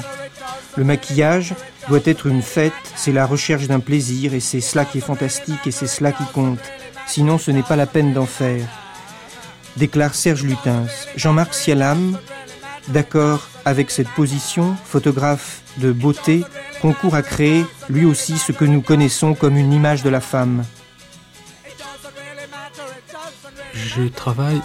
[0.76, 1.54] Le maquillage
[1.88, 5.66] doit être une fête, c'est la recherche d'un plaisir et c'est cela qui est fantastique
[5.66, 6.58] et c'est cela qui compte.
[7.11, 8.68] Sinon, ce n'est pas la peine d'en faire.
[9.77, 11.09] Déclare Serge Lutens.
[11.16, 12.16] Jean-Marc Sialam,
[12.87, 16.44] d'accord avec cette position, photographe de beauté,
[16.81, 20.62] concourt à créer lui aussi ce que nous connaissons comme une image de la femme.
[23.75, 24.62] Je travaille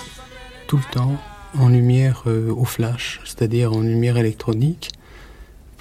[0.67, 1.17] tout le temps
[1.57, 4.91] en lumière euh, au flash, c'est-à-dire en lumière électronique,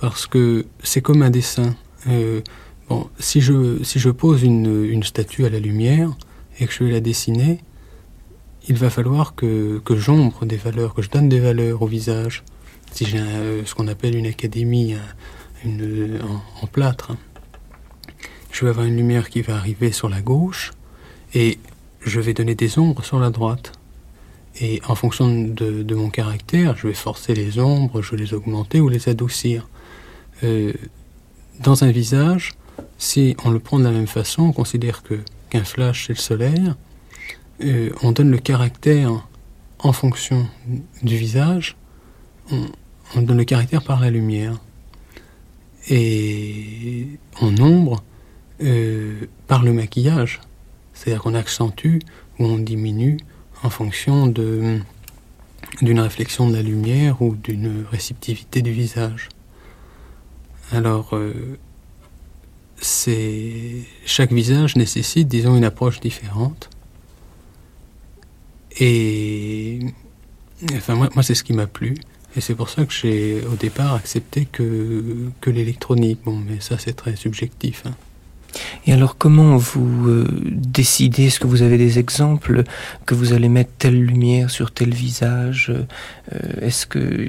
[0.00, 1.76] parce que c'est comme un dessin.
[2.08, 2.40] Euh,
[2.88, 6.16] bon, si je, si je pose une, une, statue à la lumière
[6.58, 7.60] et que je vais la dessiner,
[8.68, 12.44] il va falloir que, que j'ombre des valeurs, que je donne des valeurs au visage.
[12.92, 13.20] Si j'ai
[13.64, 14.94] ce qu'on appelle une académie
[15.66, 17.18] en plâtre, hein.
[18.52, 20.72] je vais avoir une lumière qui va arriver sur la gauche
[21.34, 21.58] et
[22.04, 23.72] je vais donner des ombres sur la droite.
[24.60, 28.34] Et en fonction de, de, mon caractère, je vais forcer les ombres, je vais les
[28.34, 29.68] augmenter ou les adoucir.
[30.44, 30.72] Euh,
[31.60, 32.52] dans un visage,
[32.98, 35.18] si on le prend de la même façon, on considère que
[35.50, 36.72] qu'un flash c'est le soleil,
[38.02, 39.26] on donne le caractère
[39.78, 40.46] en fonction
[41.02, 41.76] du visage,
[42.50, 42.66] on,
[43.14, 44.60] on, donne le caractère par la lumière.
[45.88, 47.06] Et
[47.40, 48.02] en ombre,
[48.62, 50.40] euh, par le maquillage.
[50.92, 51.98] C'est-à-dire qu'on accentue
[52.38, 53.18] ou on diminue
[53.64, 54.84] en fonction d'une
[55.82, 59.28] réflexion de la lumière ou d'une réceptivité du visage.
[60.70, 61.58] Alors, euh,
[62.80, 66.70] c'est chaque visage nécessite, disons, une approche différente.
[68.78, 69.80] Et
[70.74, 71.94] enfin, moi, c'est ce qui m'a plu.
[72.36, 76.20] Et c'est pour ça que j'ai au départ accepté que, que l'électronique.
[76.24, 77.84] Bon, mais ça c'est très subjectif.
[77.86, 77.94] Hein.
[78.86, 82.64] Et alors comment vous euh, décidez Est-ce que vous avez des exemples
[83.06, 85.72] que vous allez mettre telle lumière sur tel visage
[86.32, 87.28] euh, Est-ce que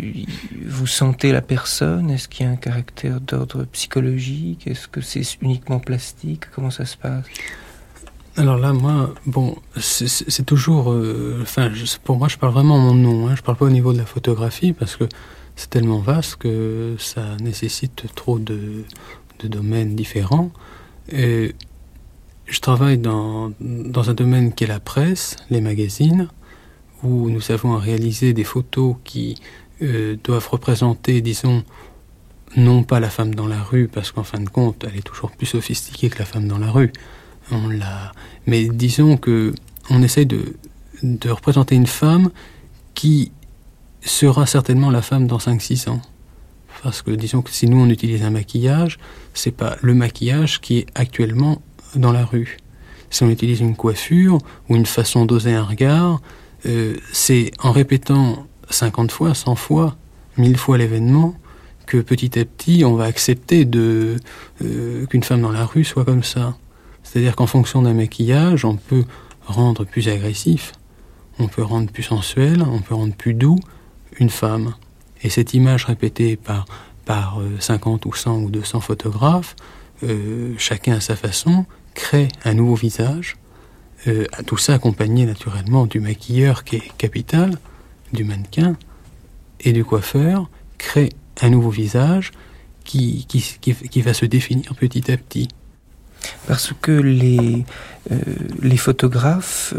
[0.66, 5.24] vous sentez la personne Est-ce qu'il y a un caractère d'ordre psychologique Est-ce que c'est
[5.42, 7.26] uniquement plastique Comment ça se passe?
[8.38, 11.72] Alors là, moi, bon, c'est toujours, euh, enfin,
[12.04, 13.30] pour moi, je parle vraiment mon nom.
[13.30, 15.06] Hein, je parle pas au niveau de la photographie parce que
[15.56, 18.84] c'est tellement vaste que ça nécessite trop de,
[19.40, 20.52] de domaines différents.
[21.12, 26.30] Je travaille dans, dans un domaine qui est la presse, les magazines,
[27.04, 29.36] où nous avons à réaliser des photos qui
[29.82, 31.64] euh, doivent représenter, disons,
[32.56, 35.32] non pas la femme dans la rue, parce qu'en fin de compte, elle est toujours
[35.32, 36.94] plus sophistiquée que la femme dans la rue.
[37.52, 38.12] On l'a,
[38.48, 39.54] mais disons que
[39.90, 40.56] on essaye de,
[41.04, 42.32] de représenter une femme
[42.94, 43.32] qui
[44.02, 46.02] sera certainement la femme dans 5-6 ans.
[46.84, 49.00] Parce que disons que si nous on utilise un maquillage,
[49.34, 51.62] c'est pas le maquillage qui est actuellement
[51.96, 52.58] dans la rue.
[53.10, 54.38] Si on utilise une coiffure
[54.70, 56.22] ou une façon d'oser un regard,
[56.66, 59.96] euh, c'est en répétant 50 fois, 100 fois,
[60.38, 61.36] 1000 fois l'événement,
[61.86, 64.18] que petit à petit, on va accepter de
[64.64, 66.58] euh, qu'une femme dans la rue soit comme ça.
[67.04, 69.06] C'est-à-dire qu'en fonction d'un maquillage, on peut
[69.46, 70.74] rendre plus agressif,
[71.38, 73.60] on peut rendre plus sensuel, on peut rendre plus doux
[74.20, 74.74] une femme.
[75.26, 76.66] Et cette image répétée par,
[77.04, 79.56] par 50 euh, ou 100 ou 200 photographes,
[80.04, 81.66] euh, chacun à sa façon,
[81.96, 83.36] crée un nouveau visage,
[84.06, 87.58] euh, tout ça accompagné naturellement du maquilleur qui est capital,
[88.14, 88.78] du mannequin
[89.62, 90.48] et du coiffeur,
[90.78, 91.10] crée
[91.42, 92.30] un nouveau visage
[92.84, 95.48] qui, qui, qui, va se définir petit à petit.
[96.46, 97.66] Parce que les,
[98.12, 98.20] euh,
[98.62, 99.74] les photographes,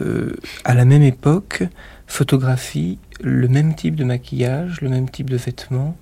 [0.65, 1.63] à la même époque,
[2.09, 5.97] photographient le même type de maquillage, le même type de vêtements.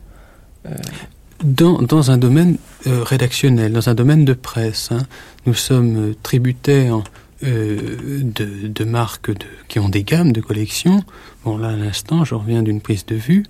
[1.44, 2.56] Dans, dans, un domaine
[2.86, 5.02] rédactionnel, dans un domaine de presse, hein,
[5.44, 7.02] nous sommes tributaires
[7.42, 9.30] euh, de, de, marques
[9.68, 11.02] qui ont des gammes de collections.
[11.44, 13.42] Bon, là, à l'instant, je reviens d'une prise de vue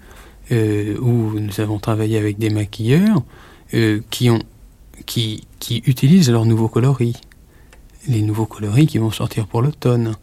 [0.50, 3.22] euh, où nous avons travaillé avec des maquilleurs
[3.74, 4.40] euh, qui, ont,
[5.06, 7.20] qui, qui utilisent leurs nouveaux coloris.
[8.08, 10.16] Les nouveaux coloris qui vont sortir pour l'automne.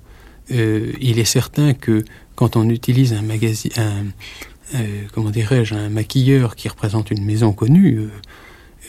[0.50, 2.04] il est certain que
[2.42, 4.80] quand on utilise un magazine, un,
[5.14, 8.10] comment dirais-je, un maquilleur qui représente une maison connue,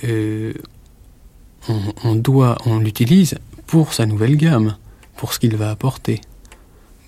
[0.03, 3.34] on, on, doit, on l'utilise
[3.66, 4.78] pour sa nouvelle gamme,
[5.18, 6.22] pour ce qu'il va apporter.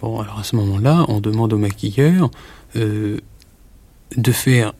[0.03, 2.31] Bon, alors à ce moment-là, on demande au maquilleur
[2.77, 3.21] euh,
[4.15, 4.75] de faire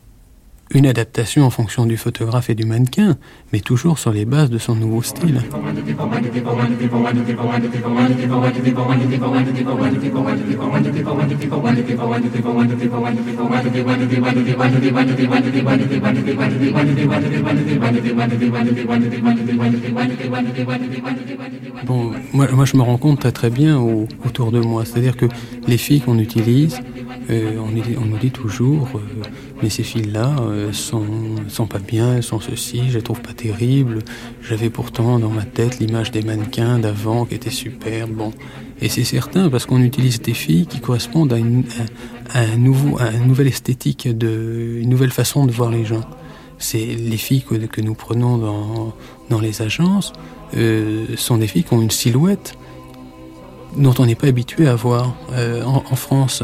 [0.71, 3.17] une adaptation en fonction du photographe et du mannequin,
[3.53, 5.41] mais toujours sur les bases de son nouveau style.
[21.85, 23.79] Bon, moi, je me rends compte très, très bien
[24.25, 25.25] autour de moi, c'est-à-dire que
[25.67, 26.79] les filles qu'on utilise,
[27.29, 28.99] euh, on, nous dit toujours, euh,
[29.61, 33.99] mais ces filles-là euh, sont, pas bien, elles sont ceci, je les trouve pas terribles.
[34.41, 38.11] J'avais pourtant dans ma tête l'image des mannequins d'avant qui étaient superbes.
[38.11, 38.31] Bon,
[38.81, 41.63] et c'est certain parce qu'on utilise des filles qui correspondent à une,
[42.33, 46.03] un nouveau, à une nouvelle esthétique, de, une nouvelle façon de voir les gens.
[46.57, 48.93] C'est les filles que, nous prenons dans,
[49.29, 50.13] dans les agences
[51.17, 52.53] sont des filles qui ont une silhouette
[53.75, 55.17] dont on n'est pas habitué à voir
[55.65, 56.43] en France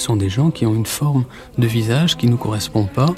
[0.00, 1.24] sont des gens qui ont une forme
[1.58, 3.14] de visage qui ne nous correspond pas.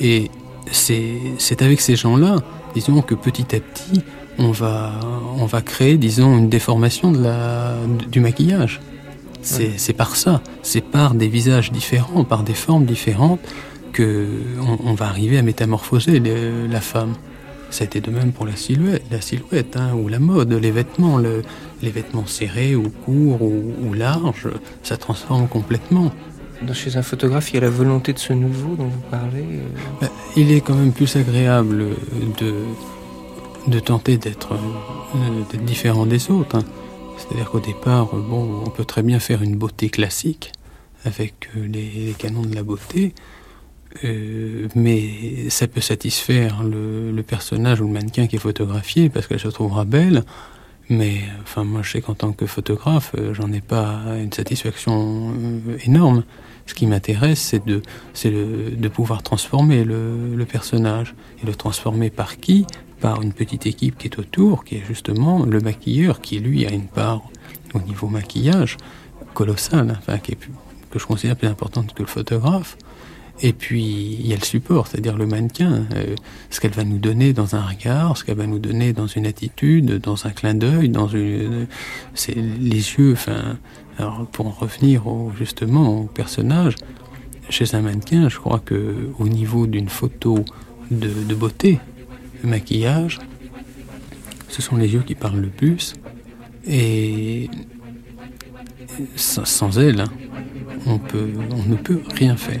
[0.00, 0.30] Et
[0.70, 2.36] c'est avec ces gens-là,
[2.74, 4.02] disons que petit à petit,
[4.38, 4.92] on va,
[5.38, 7.74] on va créer, disons, une déformation de la,
[8.10, 8.80] du maquillage.
[9.42, 13.40] C'est par ça, c'est par des visages différents, par des formes différentes,
[13.92, 14.26] que
[14.84, 16.20] on, va arriver à métamorphoser
[16.68, 17.12] la femme.
[17.70, 20.70] Ça a été de même pour la silhouette, la silhouette hein, ou la mode, les
[20.70, 21.18] vêtements,
[21.84, 24.48] les vêtements serrés ou courts ou, larges,
[24.82, 26.12] ça transforme complètement.
[26.72, 29.42] Chez un photographe, il y a la volonté de ce nouveau dont vous parlez.
[29.42, 29.68] Euh.
[30.00, 31.88] Bah, il est quand même plus agréable
[32.38, 32.54] de,
[33.66, 36.56] de tenter d'être euh, différent des autres.
[36.56, 36.64] Hein.
[37.18, 40.52] C'est-à-dire qu'au départ, bon, on peut très bien faire une beauté classique
[41.04, 43.14] avec euh, les canons de la beauté.
[44.02, 49.40] Euh, mais ça peut satisfaire le, personnage ou le mannequin qui est photographié parce qu'elle
[49.40, 50.24] se trouvera belle.
[50.90, 55.32] Mais enfin, moi, je sais qu'en tant que photographe, euh, j'en ai pas une satisfaction
[55.32, 56.24] euh, énorme.
[56.66, 57.82] Ce qui m'intéresse, c'est de,
[58.24, 61.14] de, pouvoir transformer le, le, personnage.
[61.42, 62.66] Et le transformer par qui?
[63.00, 66.70] Par une petite équipe qui est autour, qui est justement le maquilleur, qui lui a
[66.70, 67.22] une part
[67.74, 68.76] au niveau maquillage
[69.34, 70.38] colossale, enfin, qui est,
[70.90, 72.76] que je considère plus importante que le photographe.
[73.42, 76.14] Et puis, il y a le support, c'est-à-dire le mannequin, euh,
[76.50, 79.26] ce qu'elle va nous donner dans un regard, ce qu'elle va nous donner dans une
[79.26, 81.66] attitude, dans un clin d'œil, dans une...
[82.14, 83.58] C'est les yeux, enfin...
[83.96, 85.04] Alors, pour en revenir
[85.38, 86.74] justement au personnage,
[87.48, 90.44] chez un mannequin, je crois que au niveau d'une photo
[90.90, 91.78] de, beauté,
[92.42, 93.20] de maquillage,
[94.48, 95.94] ce sont les yeux qui parlent le plus.
[96.66, 97.50] Et
[99.16, 100.08] sans, sans elle, hein,
[100.86, 102.60] on, peut, on ne peut rien faire.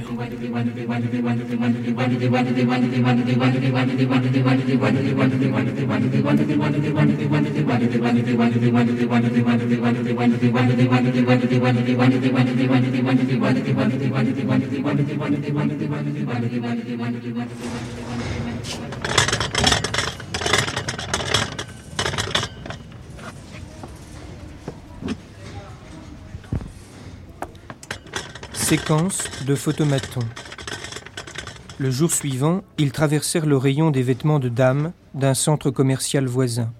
[28.64, 30.20] Séquence de photomaton.
[31.76, 36.72] Le jour suivant, ils traversèrent le rayon des vêtements de dames d'un centre commercial voisin.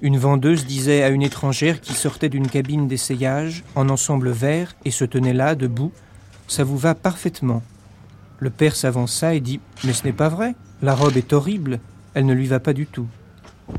[0.00, 4.90] Une vendeuse disait à une étrangère qui sortait d'une cabine d'essayage en ensemble vert et
[4.90, 5.92] se tenait là, debout,
[6.48, 7.62] ça vous va parfaitement.
[8.38, 11.78] Le père s'avança et dit Mais ce n'est pas vrai, la robe est horrible,
[12.14, 13.06] elle ne lui va pas du tout.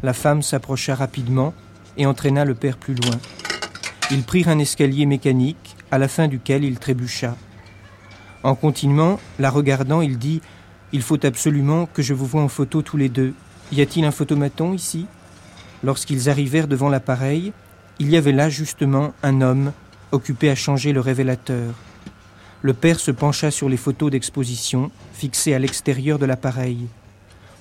[0.03, 1.55] La femme s'approcha rapidement
[1.97, 3.17] et entraîna le père plus loin.
[4.09, 7.35] Ils prirent un escalier mécanique, à la fin duquel il trébucha.
[8.41, 10.41] En continuant, la regardant, il dit
[10.93, 13.33] Il faut absolument que je vous voie en photo tous les deux.
[13.73, 15.07] Y a-t-il un photomaton ici?
[15.83, 17.51] Lorsqu'ils arrivèrent devant l'appareil,
[17.99, 19.73] il y avait là justement un homme
[20.13, 21.73] occupé à changer le révélateur.
[22.61, 26.87] Le père se pencha sur les photos d'exposition fixées à l'extérieur de l'appareil.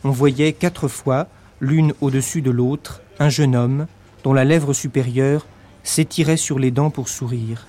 [0.04, 1.26] On voyait quatre fois,
[1.60, 3.86] l'une au-dessus de l'autre, un jeune homme
[4.22, 5.44] dont la lèvre supérieure
[5.88, 7.66] s'étirait sur les dents pour sourire.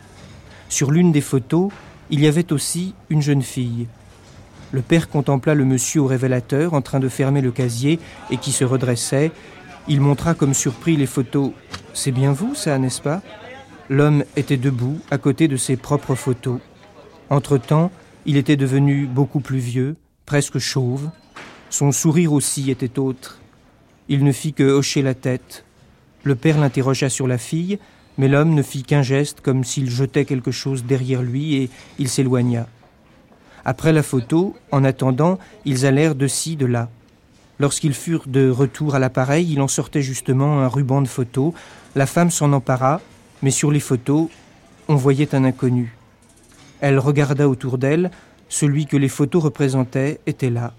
[0.70, 1.72] Sur l'une des photos,
[2.10, 3.88] il y avait aussi une jeune fille.
[4.72, 8.00] Le père contempla le monsieur au révélateur en train de fermer le casier
[8.30, 9.32] et qui se redressait.
[9.88, 11.52] Il montra comme surpris les photos.
[11.94, 13.22] C'est bien vous, ça, n'est-ce pas?
[13.90, 16.60] L'homme était debout à côté de ses propres photos.
[17.30, 17.92] Entre-temps,
[18.26, 19.96] il était devenu beaucoup plus vieux,
[20.26, 21.10] presque chauve.
[21.70, 23.40] Son sourire aussi était autre.
[24.10, 25.64] Il ne fit que hocher la tête.
[26.24, 27.80] Le père l'interrogea sur la fille,
[28.18, 32.10] mais l'homme ne fit qu'un geste comme s'il jetait quelque chose derrière lui et il
[32.10, 32.68] s'éloigna.
[33.66, 36.90] Après la photo, en attendant, ils allèrent de ci, de là.
[37.60, 41.54] Lorsqu'ils furent de retour à l'appareil, il en sortait justement un ruban de photo.
[41.96, 43.02] La femme s'en empara,
[43.42, 44.30] mais sur les photos,
[44.88, 45.98] on voyait un inconnu.
[46.80, 48.12] Elle regarda autour d'elle,
[48.48, 50.74] celui que les photos représentaient était là.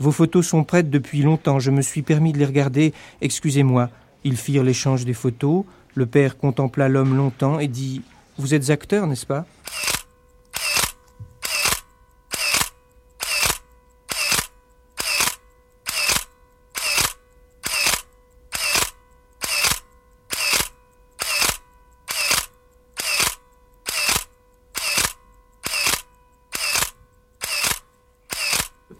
[0.00, 3.90] Vos photos sont prêtes depuis longtemps, je me suis permis de les regarder, excusez-moi.
[4.24, 5.64] Ils firent l'échange des photos,
[5.98, 8.02] le père contempla l'homme longtemps et dit
[8.38, 9.46] Vous êtes acteur, n'est-ce pas?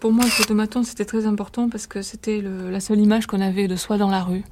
[0.01, 3.67] Pour moi, le photomaton, c'était très important parce que c'était la seule image qu'on avait
[3.67, 4.43] de soi dans la rue.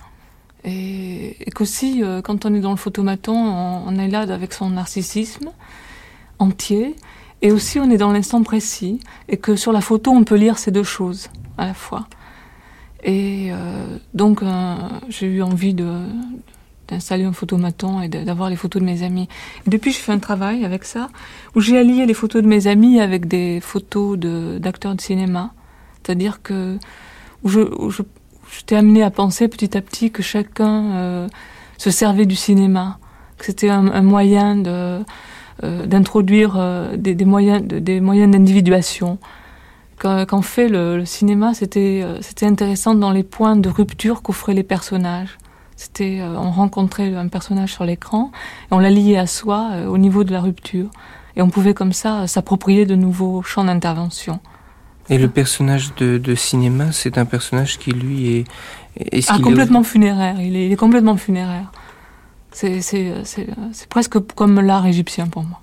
[0.70, 5.49] Et, qu'aussi, euh, quand on est dans le photomaton, on, est là avec son narcissisme
[6.39, 6.95] entier.
[7.41, 8.99] Et aussi, on est dans l'instant précis.
[9.30, 12.07] Et que sur la photo, on peut lire ces deux choses à la fois.
[13.03, 14.76] Et euh, donc, euh,
[15.07, 19.30] j'ai eu envie d'installer un photomaton et d'avoir les photos de mes amis.
[19.65, 21.09] Et depuis, je fais un travail avec ça,
[21.55, 25.53] où j'ai allié les photos de mes amis avec des photos d'acteurs de, cinéma.
[26.03, 26.78] C'est-à-dire que
[27.43, 28.01] où je,
[28.58, 31.28] j'étais amenée à penser petit à petit que chacun euh,
[31.78, 32.97] se servait du cinéma,
[33.38, 35.03] que c'était un, moyen de
[35.64, 39.20] euh, d'introduire euh, des, moyens des moyens d'individuation.
[39.99, 42.03] Qu'en fait le, cinéma c'était
[42.43, 45.39] intéressant dans les points de rupture qu'offraient les personnages
[45.76, 48.32] c'était, on rencontrait un personnage sur l'écran
[48.70, 50.89] et on l'a lié à soi au niveau de la rupture.
[51.36, 54.39] Et on pouvait comme ça s'approprier de nouveaux champs d'intervention.
[55.10, 58.45] Et le personnage de, de cinéma, c'est un personnage qui lui est,
[58.97, 60.41] est, ah, complètement funéraire.
[60.41, 61.72] Il est, il est, complètement funéraire.
[62.51, 62.82] C'est,
[63.89, 65.62] presque comme l'art égyptien pour moi.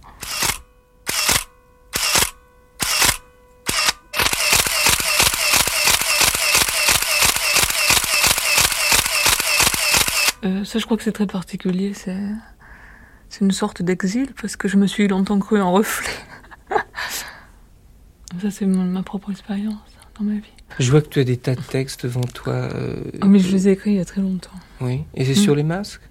[10.44, 11.92] Euh, ça, je crois que c'est très particulier.
[11.94, 12.16] C'est,
[13.28, 16.12] c'est une sorte d'exil parce que je me suis longtemps cru en reflet.
[18.40, 19.78] Ça, c'est ma propre expérience
[20.18, 20.52] dans ma vie.
[20.78, 22.54] Je vois que tu as des tas de textes devant toi.
[22.54, 24.58] Euh, ah, mais je les ai écrits il y a très longtemps.
[24.80, 25.04] Oui.
[25.14, 25.44] Et c'est mm.
[25.44, 26.02] sur les masques?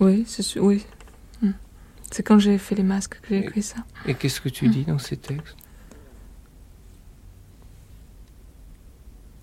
[0.00, 0.64] Oui, c'est sur.
[0.64, 0.84] Oui.
[1.40, 1.50] Mm.
[2.10, 3.76] C'est quand j'ai fait les masques que j'ai écrit ça.
[4.06, 4.70] Et qu'est-ce que tu mm.
[4.70, 5.56] dis dans ces textes?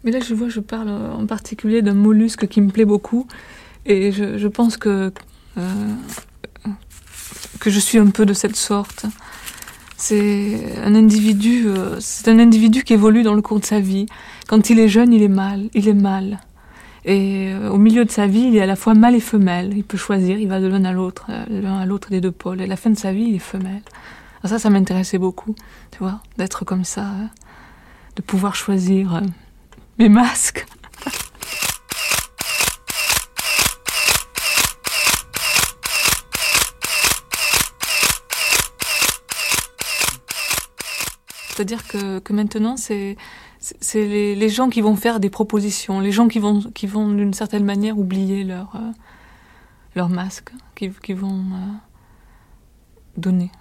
[0.03, 3.27] Mais là, je vois, je parle en particulier d'un mollusque qui me plaît beaucoup
[3.85, 5.11] et je, je pense que,
[5.57, 5.93] euh,
[7.59, 9.05] que je suis un peu de cette sorte.
[10.01, 14.05] C'est un individu, euh, c'est un individu qui évolue dans le cours de sa vie.
[14.47, 16.39] Quand il est jeune, il est mâle, il est mâle.
[17.03, 19.73] Et euh, au milieu de sa vie, il est à la fois mâle et femelle.
[19.75, 22.31] Il peut choisir, il va de l'un à l'autre, euh, l'un à l'autre des deux
[22.31, 22.61] pôles.
[22.61, 23.81] Et à la fin de sa vie, il est femelle.
[24.41, 25.53] Alors ça, ça m'intéressait beaucoup,
[25.91, 27.29] tu vois, d'être comme ça, hein.
[28.15, 29.21] de pouvoir choisir
[29.97, 30.65] mes masques.
[41.59, 43.17] C'est-à-dire que, que, maintenant, c'est
[43.93, 47.33] les, les, gens qui vont faire des propositions, les gens qui vont qui vont d'une
[47.33, 48.91] certaine manière oublier leur euh,
[49.93, 51.73] leur masque, qui, qui vont euh,
[53.17, 53.51] donner.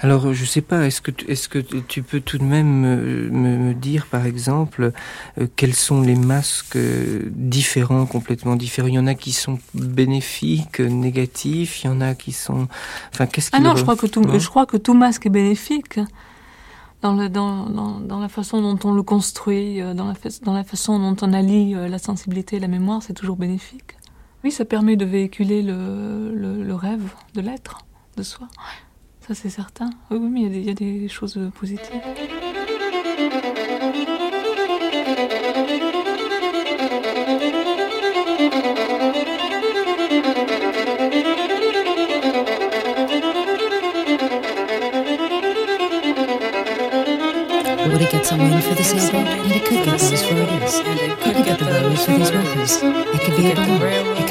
[0.00, 2.80] Alors, je ne sais pas, est-ce que, tu, est-ce que tu peux tout de même
[2.80, 4.92] me, me dire, par exemple,
[5.38, 8.88] euh, quels sont les masques euh, différents, complètement différents?
[8.88, 12.68] Il y en a qui sont bénéfiques, négatifs, il y en a qui sont...
[13.12, 16.00] Enfin, qu'est-ce Ah non, je crois, que tout, je crois que tout masque est bénéfique.
[17.00, 20.52] Dans, le, dans, dans, dans, la façon dont on le construit, euh, dans la, dans
[20.52, 23.96] la façon dont on allie la sensibilité et la mémoire, c'est toujours bénéfique.
[24.44, 27.80] Oui, ça permet de véhiculer le, le, le rêve de l'être,
[28.16, 28.48] de soi.
[29.28, 29.90] Ça, c'est certain.
[30.10, 32.00] Oui, oui, mais il y, a des choses positives.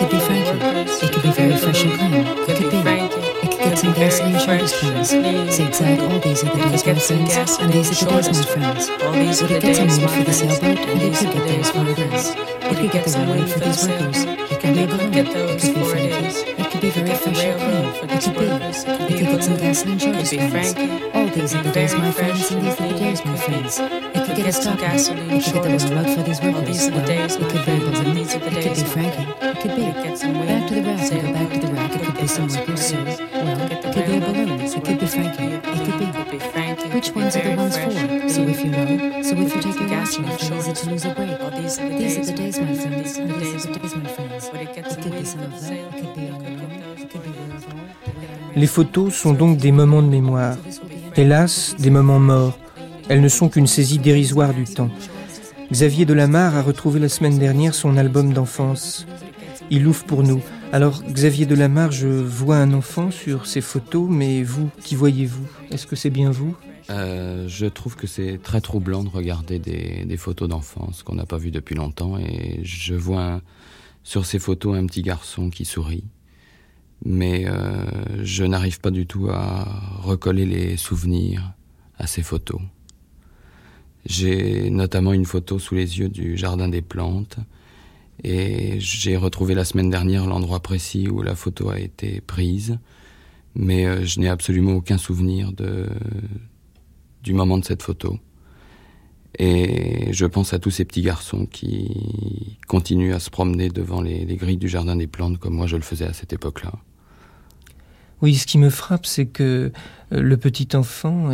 [0.09, 1.05] Be Frankie.
[1.05, 2.06] It could be very fresh and clean.
[3.99, 5.81] It could
[6.23, 6.37] be.
[6.75, 8.85] It get some gasoline shoulders plans.
[8.85, 10.41] Zigzag, all these are the days, my friends.
[10.41, 12.35] And these are the days, my friends.
[12.67, 14.17] Would it get some wind for the sailboat?
[14.63, 16.43] And it could get those for it is.
[16.43, 18.83] It could get the railway for these workers.
[18.83, 19.57] It could be a balloon.
[19.57, 20.91] It could be Frankie.
[20.97, 21.17] It could be very fresh and clean.
[21.17, 21.17] It could be.
[21.17, 21.17] It could get some gasoline shoulders plans.
[21.17, 22.51] All these are the days, my friends.
[22.51, 23.79] And these are the days, my friends.
[23.79, 24.79] It could get a stop.
[24.79, 25.05] It
[25.43, 27.37] could get the railroad for these workers.
[27.37, 28.17] Well, it could be a balloon.
[28.17, 29.25] It could be Frankie.
[29.41, 29.85] It could be.
[30.47, 31.09] Back to the rack.
[31.09, 31.91] Go back to the rack.
[31.95, 33.05] It could be some workers soon.
[33.05, 33.66] Well,
[34.87, 35.43] could be Frankie.
[35.43, 36.07] It could be.
[36.95, 37.91] Which ones are the ones for?
[38.29, 41.05] So if you know, so if you take your watch off, then easy to lose
[41.05, 41.37] a break.
[41.57, 43.17] These are the days, my friends.
[43.17, 44.49] And these are the days, my friends.
[44.53, 45.77] It could be some of them.
[45.77, 46.97] It could be unknown.
[46.97, 50.55] It could be Les photos sont donc des moments de mémoire.
[51.15, 52.57] Hélas, des moments morts.
[53.09, 54.89] Elles ne sont qu'une saisie dérisoire du temps.
[55.71, 59.05] Xavier Delamarre a retrouvé la semaine dernière son album d'enfance.
[59.69, 60.41] Il ouvre pour nous.
[60.73, 65.47] Alors, Xavier Delamarre, je vois un enfant sur ces photos, mais vous, qui voyez-vous?
[65.71, 66.57] Est-ce que c'est bien vous?
[66.89, 71.37] Euh, Je trouve que c'est très troublant de regarder des, photos d'enfance qu'on n'a pas
[71.37, 73.41] vues depuis longtemps, et je vois
[74.03, 76.03] sur ces photos un petit garçon qui sourit.
[77.05, 77.85] Mais euh,
[78.23, 79.63] je n'arrive pas du tout à
[80.01, 81.53] recoller les souvenirs
[81.97, 82.59] à ces photos.
[84.05, 87.37] J'ai notamment une photo sous les yeux du jardin des plantes
[88.23, 92.79] et j'ai retrouvé la semaine dernière l'endroit précis où la photo a été prise,
[93.55, 95.87] mais euh, je n'ai absolument aucun souvenir de,
[97.23, 98.17] du moment de cette photo.
[99.39, 104.25] Et je pense à tous ces petits garçons qui continuent à se promener devant les,
[104.25, 106.73] les grilles du jardin des plantes comme moi je le faisais à cette époque-là.
[108.23, 109.71] Oui, ce qui me frappe, c'est que
[110.11, 111.29] euh, le petit enfant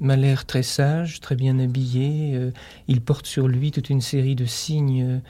[0.00, 2.32] m'a l'air très sage, très bien habillé.
[2.34, 2.52] Euh,
[2.86, 5.20] il porte sur lui toute une série de signes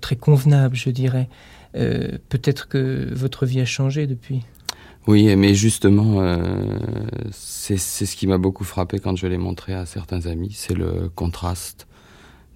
[0.00, 1.28] très convenables, je dirais.
[1.76, 4.42] Euh, Peut-être que votre vie a changé depuis.
[5.06, 6.78] Oui, mais justement, euh,
[7.30, 11.08] c'est ce qui m'a beaucoup frappé quand je l'ai montré à certains amis, c'est le
[11.14, 11.86] contraste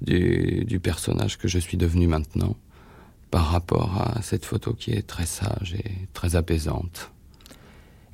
[0.02, 2.56] du, du personnage que je suis devenu maintenant
[3.30, 7.12] par rapport à cette photo qui est très sage et très apaisante.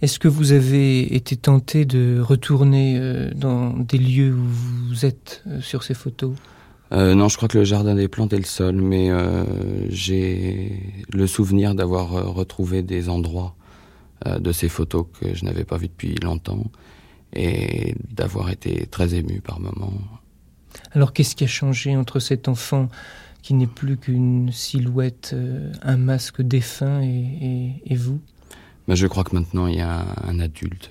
[0.02, 5.42] Est-ce que vous avez été tenté de retourner euh, dans des lieux où vous êtes
[5.46, 6.34] euh, sur ces photos?
[6.92, 9.44] Euh, Non, je crois que le jardin des plantes est le seul, mais euh,
[9.90, 13.54] j'ai le souvenir d'avoir euh, retrouvé des endroits
[14.26, 16.70] euh, de ces photos que je n'avais pas vus depuis longtemps
[17.34, 19.92] et d'avoir été très ému par moments.
[20.92, 22.88] Alors qu'est-ce qui a changé entre cet enfant
[23.42, 25.34] qui n'est plus qu'une silhouette,
[25.82, 28.20] un masque défunt et, et, et vous?
[28.88, 30.90] Mais je crois que maintenant il y a un, un adulte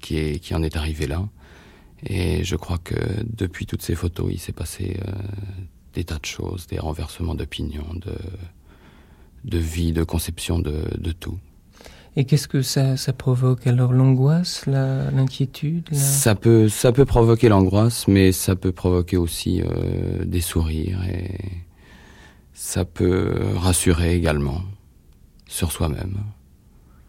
[0.00, 1.28] qui, est, qui en est arrivé là.
[2.06, 2.94] Et je crois que
[3.24, 5.12] depuis toutes ces photos, il s'est passé euh,
[5.94, 8.14] des tas de choses, des renversements d'opinion, de,
[9.44, 11.38] de vie, de conception de, de tout.
[12.16, 13.66] Et qu'est-ce que ça, ça provoque?
[13.66, 16.02] Alors L'angoisse, l'inquiétude la, la...
[16.02, 21.38] Ça peut, ça peut provoquer l'angoisse, mais ça peut provoquer aussi euh, des sourires et
[22.52, 24.62] ça peut rassurer également
[25.46, 26.18] sur soi-même.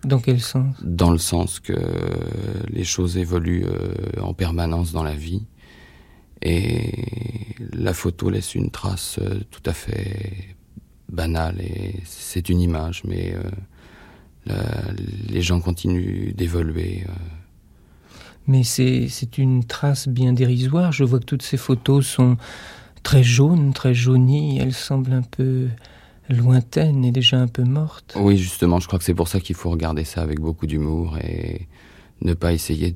[0.04, 0.76] Dans quel sens?
[0.82, 1.74] Dans le sens que
[2.70, 5.44] les choses évoluent euh, en permanence dans la vie
[6.42, 7.06] et
[7.74, 10.56] la photo laisse une trace euh, tout à fait
[11.10, 13.44] banale et c'est une image, mais euh,
[14.46, 14.64] la,
[15.30, 17.04] les gens continuent d'évoluer.
[17.08, 17.14] Euh.
[18.48, 20.92] Mais c'est une trace bien dérisoire.
[20.92, 22.38] Je vois que toutes ces photos sont
[23.04, 24.58] très jaunes, très jaunies.
[24.58, 25.68] Elles semblent un peu
[26.32, 28.16] lointaine et déjà un peu morte.
[28.20, 31.18] Oui, justement, je crois que c'est pour ça qu'il faut regarder ça avec beaucoup d'humour
[31.18, 31.68] et
[32.22, 32.96] ne pas essayer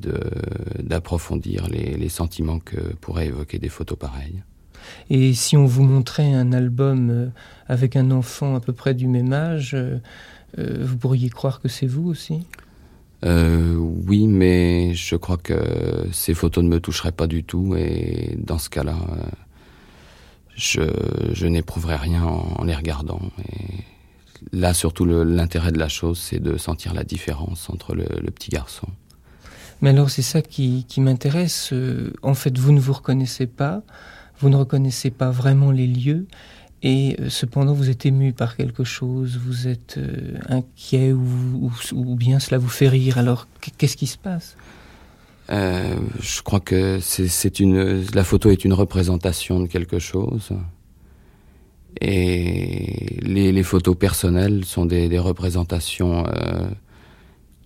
[0.79, 4.43] d'approfondir les, les sentiments que pourraient évoquer des photos pareilles.
[5.09, 7.27] Et si on vous montrait un album euh,
[7.67, 9.99] avec un enfant à peu près du même âge, euh,
[10.57, 12.45] vous pourriez croire que c'est vous aussi?
[13.23, 15.55] Euh, Oui, mais je crois que
[16.11, 19.23] ces photos ne me toucheraient pas du tout et dans ce cas-là, euh,
[20.55, 23.21] je, n'éprouverais rien en, les regardant.
[24.51, 28.87] Là, surtout, l'intérêt de la chose, c'est de sentir la différence entre le, petit garçon.
[29.81, 31.71] Mais alors, c'est ça qui, m'intéresse.
[31.73, 33.81] Euh, en fait, vous ne vous reconnaissez pas,
[34.39, 36.27] vous ne reconnaissez pas vraiment les lieux,
[36.83, 41.71] et euh, cependant, vous êtes ému par quelque chose, vous êtes euh, inquiet ou,
[42.15, 43.17] bien cela vous fait rire.
[43.17, 43.47] Alors,
[43.77, 44.55] qu'est-ce qui se passe?
[45.49, 50.51] Euh, Je crois que c'est une, la photo est une représentation de quelque chose.
[52.01, 56.67] Et les, les photos personnelles sont des, des représentations euh,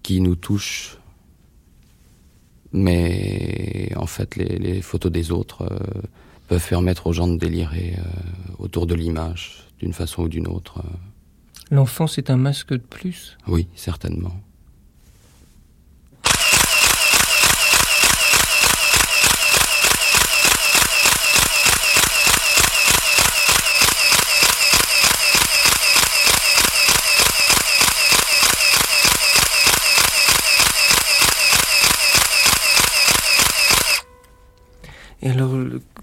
[0.04, 0.98] qui nous touchent.
[2.72, 5.68] Mais en fait, les, les photos des autres
[6.48, 8.04] peuvent permettre aux gens de délirer euh,
[8.60, 10.84] autour de l'image, d'une façon ou d'une autre.
[11.72, 13.38] L'enfance est un masque de plus?
[13.48, 14.34] Oui, certainement.
[35.22, 35.52] Et alors,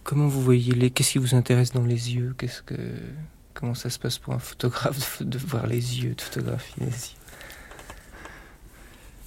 [0.05, 2.35] comment vous voyez les Qu'est-ce qui vous intéresse dans les yeux?
[2.37, 2.75] Qu'est-ce que
[3.55, 7.17] comment ça se passe pour un photographe de, voir les yeux, de photographier les yeux?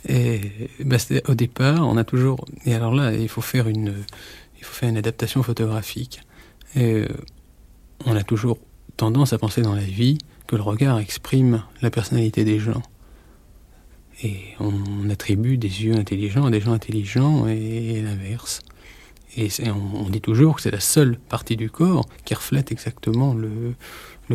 [0.08, 2.46] Et bah, au départ, on a toujours.
[2.66, 3.96] Et alors là, il faut faire une,
[4.58, 6.22] il faut faire une adaptation photographique.
[6.76, 7.08] Et euh,
[8.06, 8.60] on a toujours
[8.96, 12.82] tendance à penser dans la vie que le regard exprime la personnalité des gens.
[14.22, 18.62] Et on attribue des yeux intelligents à des gens intelligents et l'inverse.
[19.38, 23.76] Et on, dit toujours que c'est la seule partie du corps qui reflète exactement le,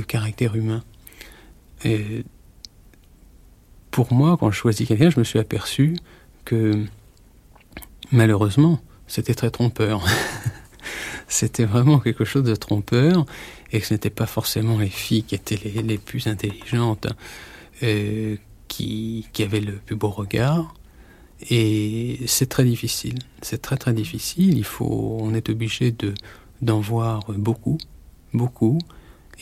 [0.03, 0.82] caractère humain.
[1.84, 2.24] Et
[3.90, 5.97] pour moi, quand je choisis quelqu'un, je me suis aperçu
[6.45, 6.84] que
[8.12, 10.05] malheureusement, c'était très trompeur.
[11.28, 13.26] c'était vraiment quelque chose de trompeur
[13.72, 17.09] et que ce n'était pas forcément les filles qui étaient les, plus intelligentes
[17.82, 18.36] euh,
[18.68, 20.74] qui avaient le plus beau regard.
[21.51, 23.18] Et c'est très difficile.
[23.42, 24.57] C'est très très difficile.
[24.57, 26.14] Il faut, on est obligé de
[26.62, 27.78] d'en voir beaucoup,
[28.32, 28.78] beaucoup.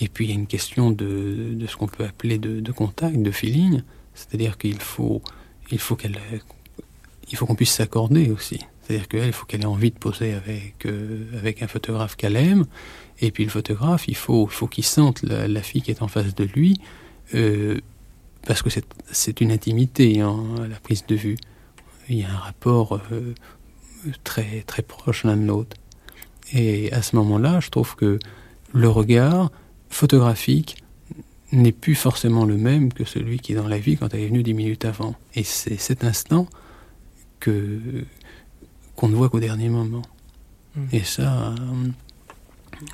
[0.01, 2.73] Et puis il y a une question de, de ce qu'on peut appeler de, de,
[2.73, 3.83] contact, de feeling.
[4.15, 5.23] C'est-à-dire qu'il faut,
[5.71, 6.19] il faut qu'elle,
[7.31, 8.61] il faut qu'on puisse s'accorder aussi.
[8.83, 12.65] C'est-à-dire qu'elle, faut qu'elle ait envie de poser avec euh, avec un photographe qu'elle aime.
[13.21, 16.09] Et puis le photographe, il faut, faut qu'il sente la, la, fille qui est en
[16.09, 16.81] face de lui,
[17.35, 17.79] euh,
[18.45, 18.71] parce que
[19.13, 21.37] c'est une intimité, hein, la prise de vue
[22.09, 23.35] il y a un rapport euh,
[24.25, 25.77] très, très proche l'un de l'autre.
[26.53, 28.19] Et à ce moment-là, je trouve que
[28.73, 29.51] le regard
[29.89, 30.83] photographique
[31.53, 34.29] n'est plus forcément le même que celui qui est dans la vie quand elle est
[34.29, 35.15] venue dix minutes avant.
[35.35, 36.47] Et c'est cet instant
[37.41, 37.81] que
[38.97, 40.03] qu'on ne voit qu'au dernier moment.
[40.77, 40.81] Mmh.
[40.93, 41.89] Et ça, euh,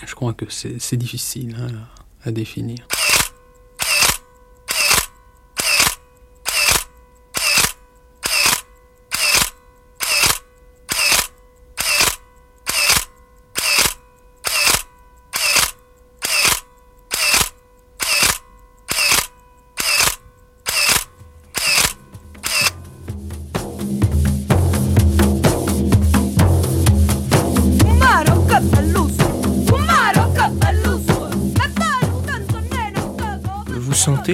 [0.07, 1.69] je crois que c'est difficile hein,
[2.25, 2.87] à définir.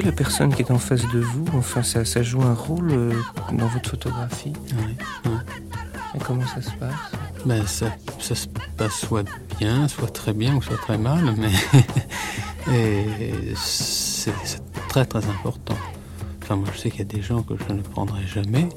[0.05, 3.13] La personne qui est en face de vous Enfin, ça, ça joue un rôle euh,
[3.53, 4.97] dans votre photographie Oui.
[6.15, 6.95] Et comment ça se passe?
[7.45, 7.87] Ben, ça,
[8.21, 8.47] ça, se
[8.77, 9.25] passe soit
[9.59, 11.51] bien, soit très bien, ou soit très mal, mais
[13.57, 14.33] c'est
[14.89, 15.77] très très important.
[16.43, 18.69] Enfin, moi je sais qu'il y a des gens que je ne prendrai jamais.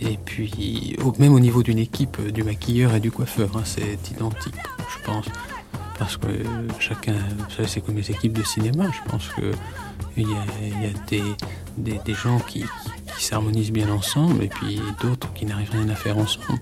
[0.00, 4.54] Et puis, même au niveau d'une équipe, du maquilleur et du coiffeur, hein, c'est identique,
[4.94, 5.24] je pense.
[5.98, 6.28] Parce que
[6.78, 8.86] chacun, vous savez, c'est comme les équipes de cinéma.
[8.92, 9.52] Je pense que
[10.16, 10.44] il y a,
[11.08, 12.64] des, des, gens qui,
[13.16, 16.60] qui s'harmonisent bien ensemble et puis d'autres qui n'arrivent rien à faire ensemble.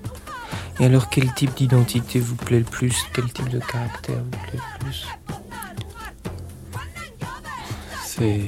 [0.79, 2.95] Et alors, quel type d'identité vous plaît le plus?
[3.15, 5.07] Quel type de caractère vous plaît le plus?
[8.05, 8.41] C'est.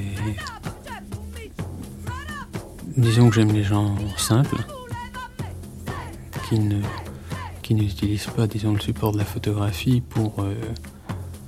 [2.97, 4.57] Disons que j'aime les gens simples,
[6.49, 6.83] qui ne
[7.69, 10.55] qui n'utilisent pas, disons, le support de la photographie pour, euh,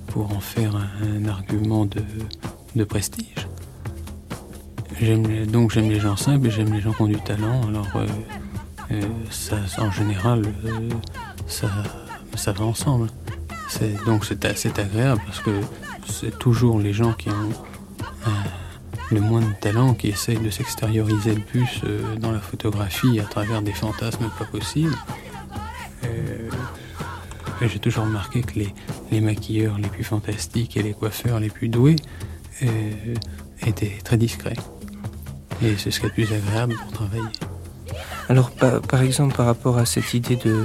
[0.08, 2.02] pour en faire un argument de,
[2.76, 3.48] de prestige.
[5.48, 7.62] Donc j'aime les gens simples et j'aime les gens qui ont du talent.
[7.66, 8.06] Alors euh,
[8.90, 9.00] euh,
[9.30, 10.42] ça, en général,
[11.46, 11.70] ça,
[12.34, 13.08] ça va ensemble.
[14.04, 15.58] donc c'est assez agréable parce que
[16.06, 17.50] c'est toujours les gens qui ont
[19.10, 21.80] le moins de talent qui essaye de s'extérioriser le plus
[22.18, 24.98] dans la photographie à travers des fantasmes pas possibles.
[26.04, 26.50] Euh,
[27.62, 28.74] j'ai toujours remarqué que les,
[29.10, 31.96] les, maquilleurs les plus fantastiques et les coiffeurs les plus doués
[32.62, 33.14] euh,
[33.66, 34.56] étaient très discrets.
[35.62, 37.28] Et c'est ce qui est plus agréable pour travailler.
[38.28, 40.64] Alors, par, exemple, par rapport à cette idée de,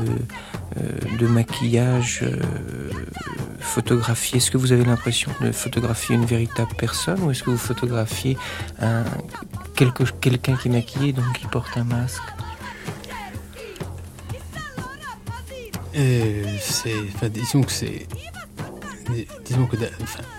[1.20, 2.24] de maquillage
[3.66, 7.58] photographier Est-ce que vous avez l'impression de photographier une véritable personne ou est-ce que vous
[7.58, 8.38] photographiez
[8.80, 9.04] un,
[9.76, 12.22] quelqu'un qui est maquillé, donc qui porte un masque?
[15.96, 18.08] Euh, c'est, disons que c'est,
[19.46, 19.78] disons que,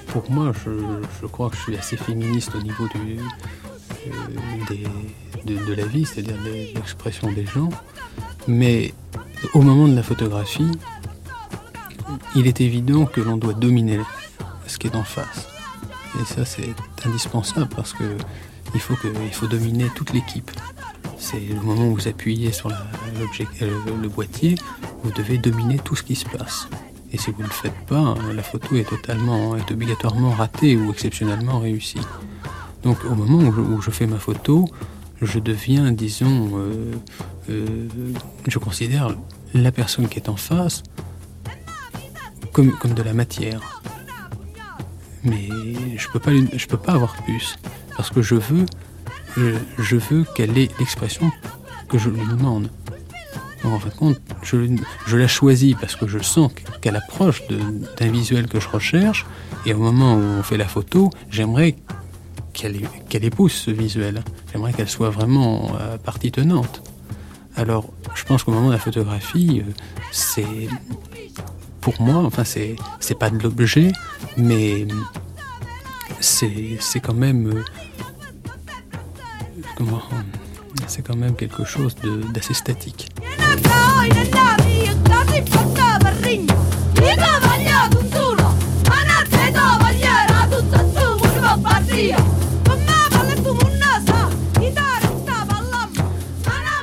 [0.09, 3.19] pour moi, je, crois que je suis assez féministe au niveau du,
[4.07, 4.85] euh,
[5.45, 7.69] de, la vie, c'est-à-dire de l'expression des gens,
[8.47, 8.95] mais
[9.55, 10.71] au moment de la photographie,
[12.35, 14.01] il est évident que l'on doit dominer
[14.67, 15.49] ce qui est en face.
[16.21, 18.17] Et ça, c'est indispensable parce que
[18.75, 20.51] il faut, que, il faut dominer toute l'équipe.
[21.19, 24.57] C'est le moment où vous appuyez sur le, boîtier,
[25.07, 26.69] vous devez dominer tout ce qui se passe.
[27.13, 30.91] Et si vous ne le faites pas, la photo est totalement, est obligatoirement ratée ou
[30.91, 32.01] exceptionnellement réussie.
[32.83, 34.69] Donc au moment où je, fais ma photo,
[35.23, 36.93] je deviens, disons, euh,
[37.51, 37.89] euh,
[38.49, 39.15] je considère
[39.55, 40.83] la personne qui est en face
[42.53, 43.61] comme, de la matière.
[45.23, 45.49] Mais
[45.97, 46.33] je peux pas,
[46.69, 47.57] peux pas avoir plus
[47.97, 48.67] parce que je veux,
[49.37, 51.31] je, veux qu'elle ait l'expression
[51.89, 52.69] que je lui demande.
[53.67, 58.47] En fin de compte, je, la choisis parce que je sens qu'elle approche d'un visuel
[58.47, 59.27] que je recherche,
[59.65, 61.75] et au moment où on fait la photo, j'aimerais
[62.53, 64.23] qu'elle qu'elle épouse ce visuel.
[64.53, 66.83] J'aimerais qu'elle soit vraiment euh, partie tenante.
[67.57, 69.71] Alors, je pense qu'au moment de la photographie, euh,
[70.13, 70.69] c'est
[71.81, 73.91] pour moi, enfin c'est pas de l'objet,
[74.37, 74.87] mais
[76.21, 77.65] c'est quand même euh,
[79.77, 80.03] comment
[80.87, 81.95] c'est quand même quelque chose
[82.33, 83.09] d'assez statique.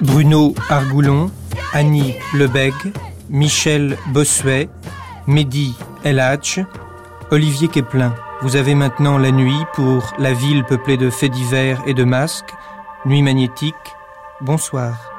[0.01, 1.31] Bruno Argoulon,
[1.73, 2.73] Annie Lebeg,
[3.29, 4.69] Michel Bossuet,
[5.27, 5.73] Mehdi
[6.03, 6.21] El
[7.31, 8.13] Olivier Keplin.
[8.41, 12.53] Vous avez maintenant la nuit pour la ville peuplée de faits divers et de masques.
[13.05, 13.75] Nuit magnétique.
[14.39, 15.11] Bonsoir.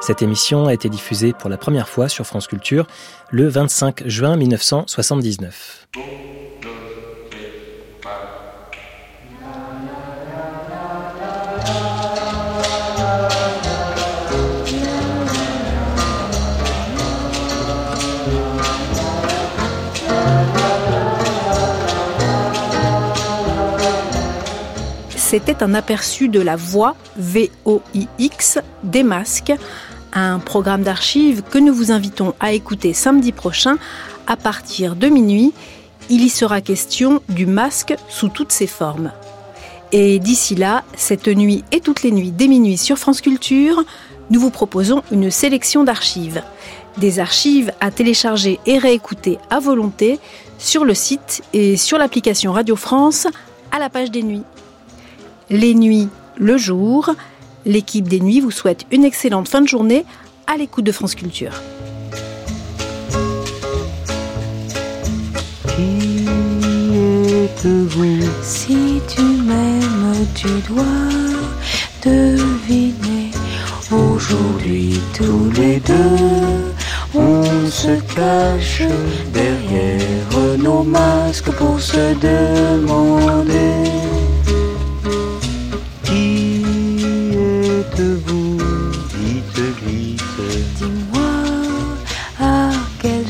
[0.00, 2.88] Cette émission a été diffusée pour la première fois sur France Culture
[3.30, 5.86] le 25 juin 1979.
[25.36, 29.52] C'était un aperçu de la voix VOIX des masques,
[30.14, 33.76] un programme d'archives que nous vous invitons à écouter samedi prochain
[34.26, 35.52] à partir de minuit.
[36.08, 39.12] Il y sera question du masque sous toutes ses formes.
[39.92, 43.84] Et d'ici là, cette nuit et toutes les nuits dès minuit sur France Culture,
[44.30, 46.42] nous vous proposons une sélection d'archives.
[46.96, 50.18] Des archives à télécharger et réécouter à volonté
[50.56, 53.26] sur le site et sur l'application Radio France
[53.70, 54.44] à la page des nuits
[55.50, 57.10] les nuits le jour.
[57.64, 60.04] L'équipe des nuits vous souhaite une excellente fin de journée
[60.46, 61.52] à l'écoute de France Culture.
[65.68, 66.26] Qui
[67.44, 68.22] êtes-vous?
[68.42, 70.84] Si tu m'aimes, tu dois
[72.04, 73.30] deviner.
[73.90, 76.74] Aujourd'hui, tous les deux,
[77.14, 78.82] on se cache
[79.32, 83.90] derrière nos masques pour se demander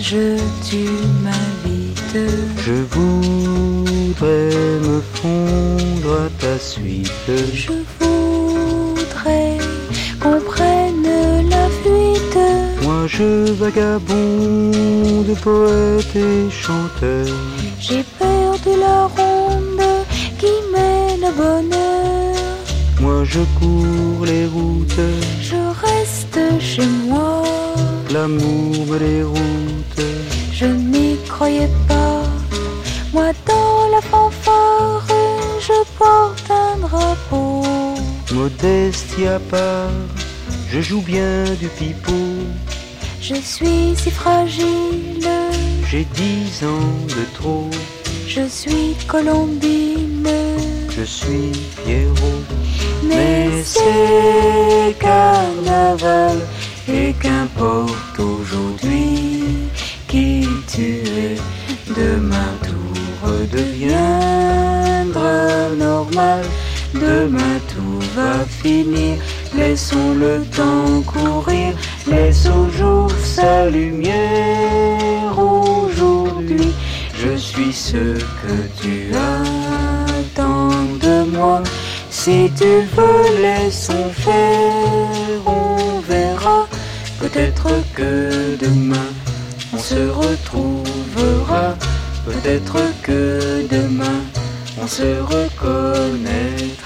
[0.09, 0.37] quel jeu
[0.69, 0.85] tu
[1.23, 2.19] m'invites.
[2.65, 4.51] Je voudrais
[4.87, 7.11] me fondre à ta suite.
[7.55, 9.59] Je voudrais
[10.21, 12.39] qu'on prenne la fuite.
[12.83, 17.27] Moi je vagabonde, poète et chanteur.
[17.81, 19.87] J'ai peur de la ronde
[20.39, 22.37] qui mène au bonheur.
[23.01, 25.07] Moi je cours les routes,
[25.41, 27.43] je reste chez moi.
[28.13, 29.66] L'amour les routes,
[30.53, 32.23] je n'y croyais pas.
[33.13, 35.07] Moi dans la fanfare,
[35.61, 37.63] je porte un drapeau.
[38.33, 39.91] Modestie à part,
[40.71, 42.29] je joue bien du pipeau.
[43.21, 45.29] Je suis si fragile,
[45.89, 47.71] j'ai dix ans de trop.
[48.27, 50.29] Je suis Colombine.
[50.97, 51.53] Je suis
[51.85, 52.43] Pierrot.
[53.03, 56.39] Mais c'est carnaval
[56.89, 58.36] et qu'importe aujourd'hui
[60.17, 60.89] qui tu
[61.27, 61.37] es,
[62.01, 62.97] demain tout
[63.27, 64.09] redeviendra
[65.77, 66.43] normal.
[66.95, 69.13] Demain tout va finir,
[69.55, 71.71] laissons le temps courir,
[72.07, 76.73] laisse au jour sa lumière aujourd'hui.
[77.23, 78.05] Je suis ce
[78.41, 80.71] que tu attends
[81.07, 81.63] de moi.
[82.11, 86.59] Si tu veux, laissons faire, on verra.
[87.21, 89.11] Peut-être que demain
[89.73, 91.75] on se retrouvera.
[92.25, 94.21] Peut-être que demain
[94.81, 96.86] on se reconnaîtra.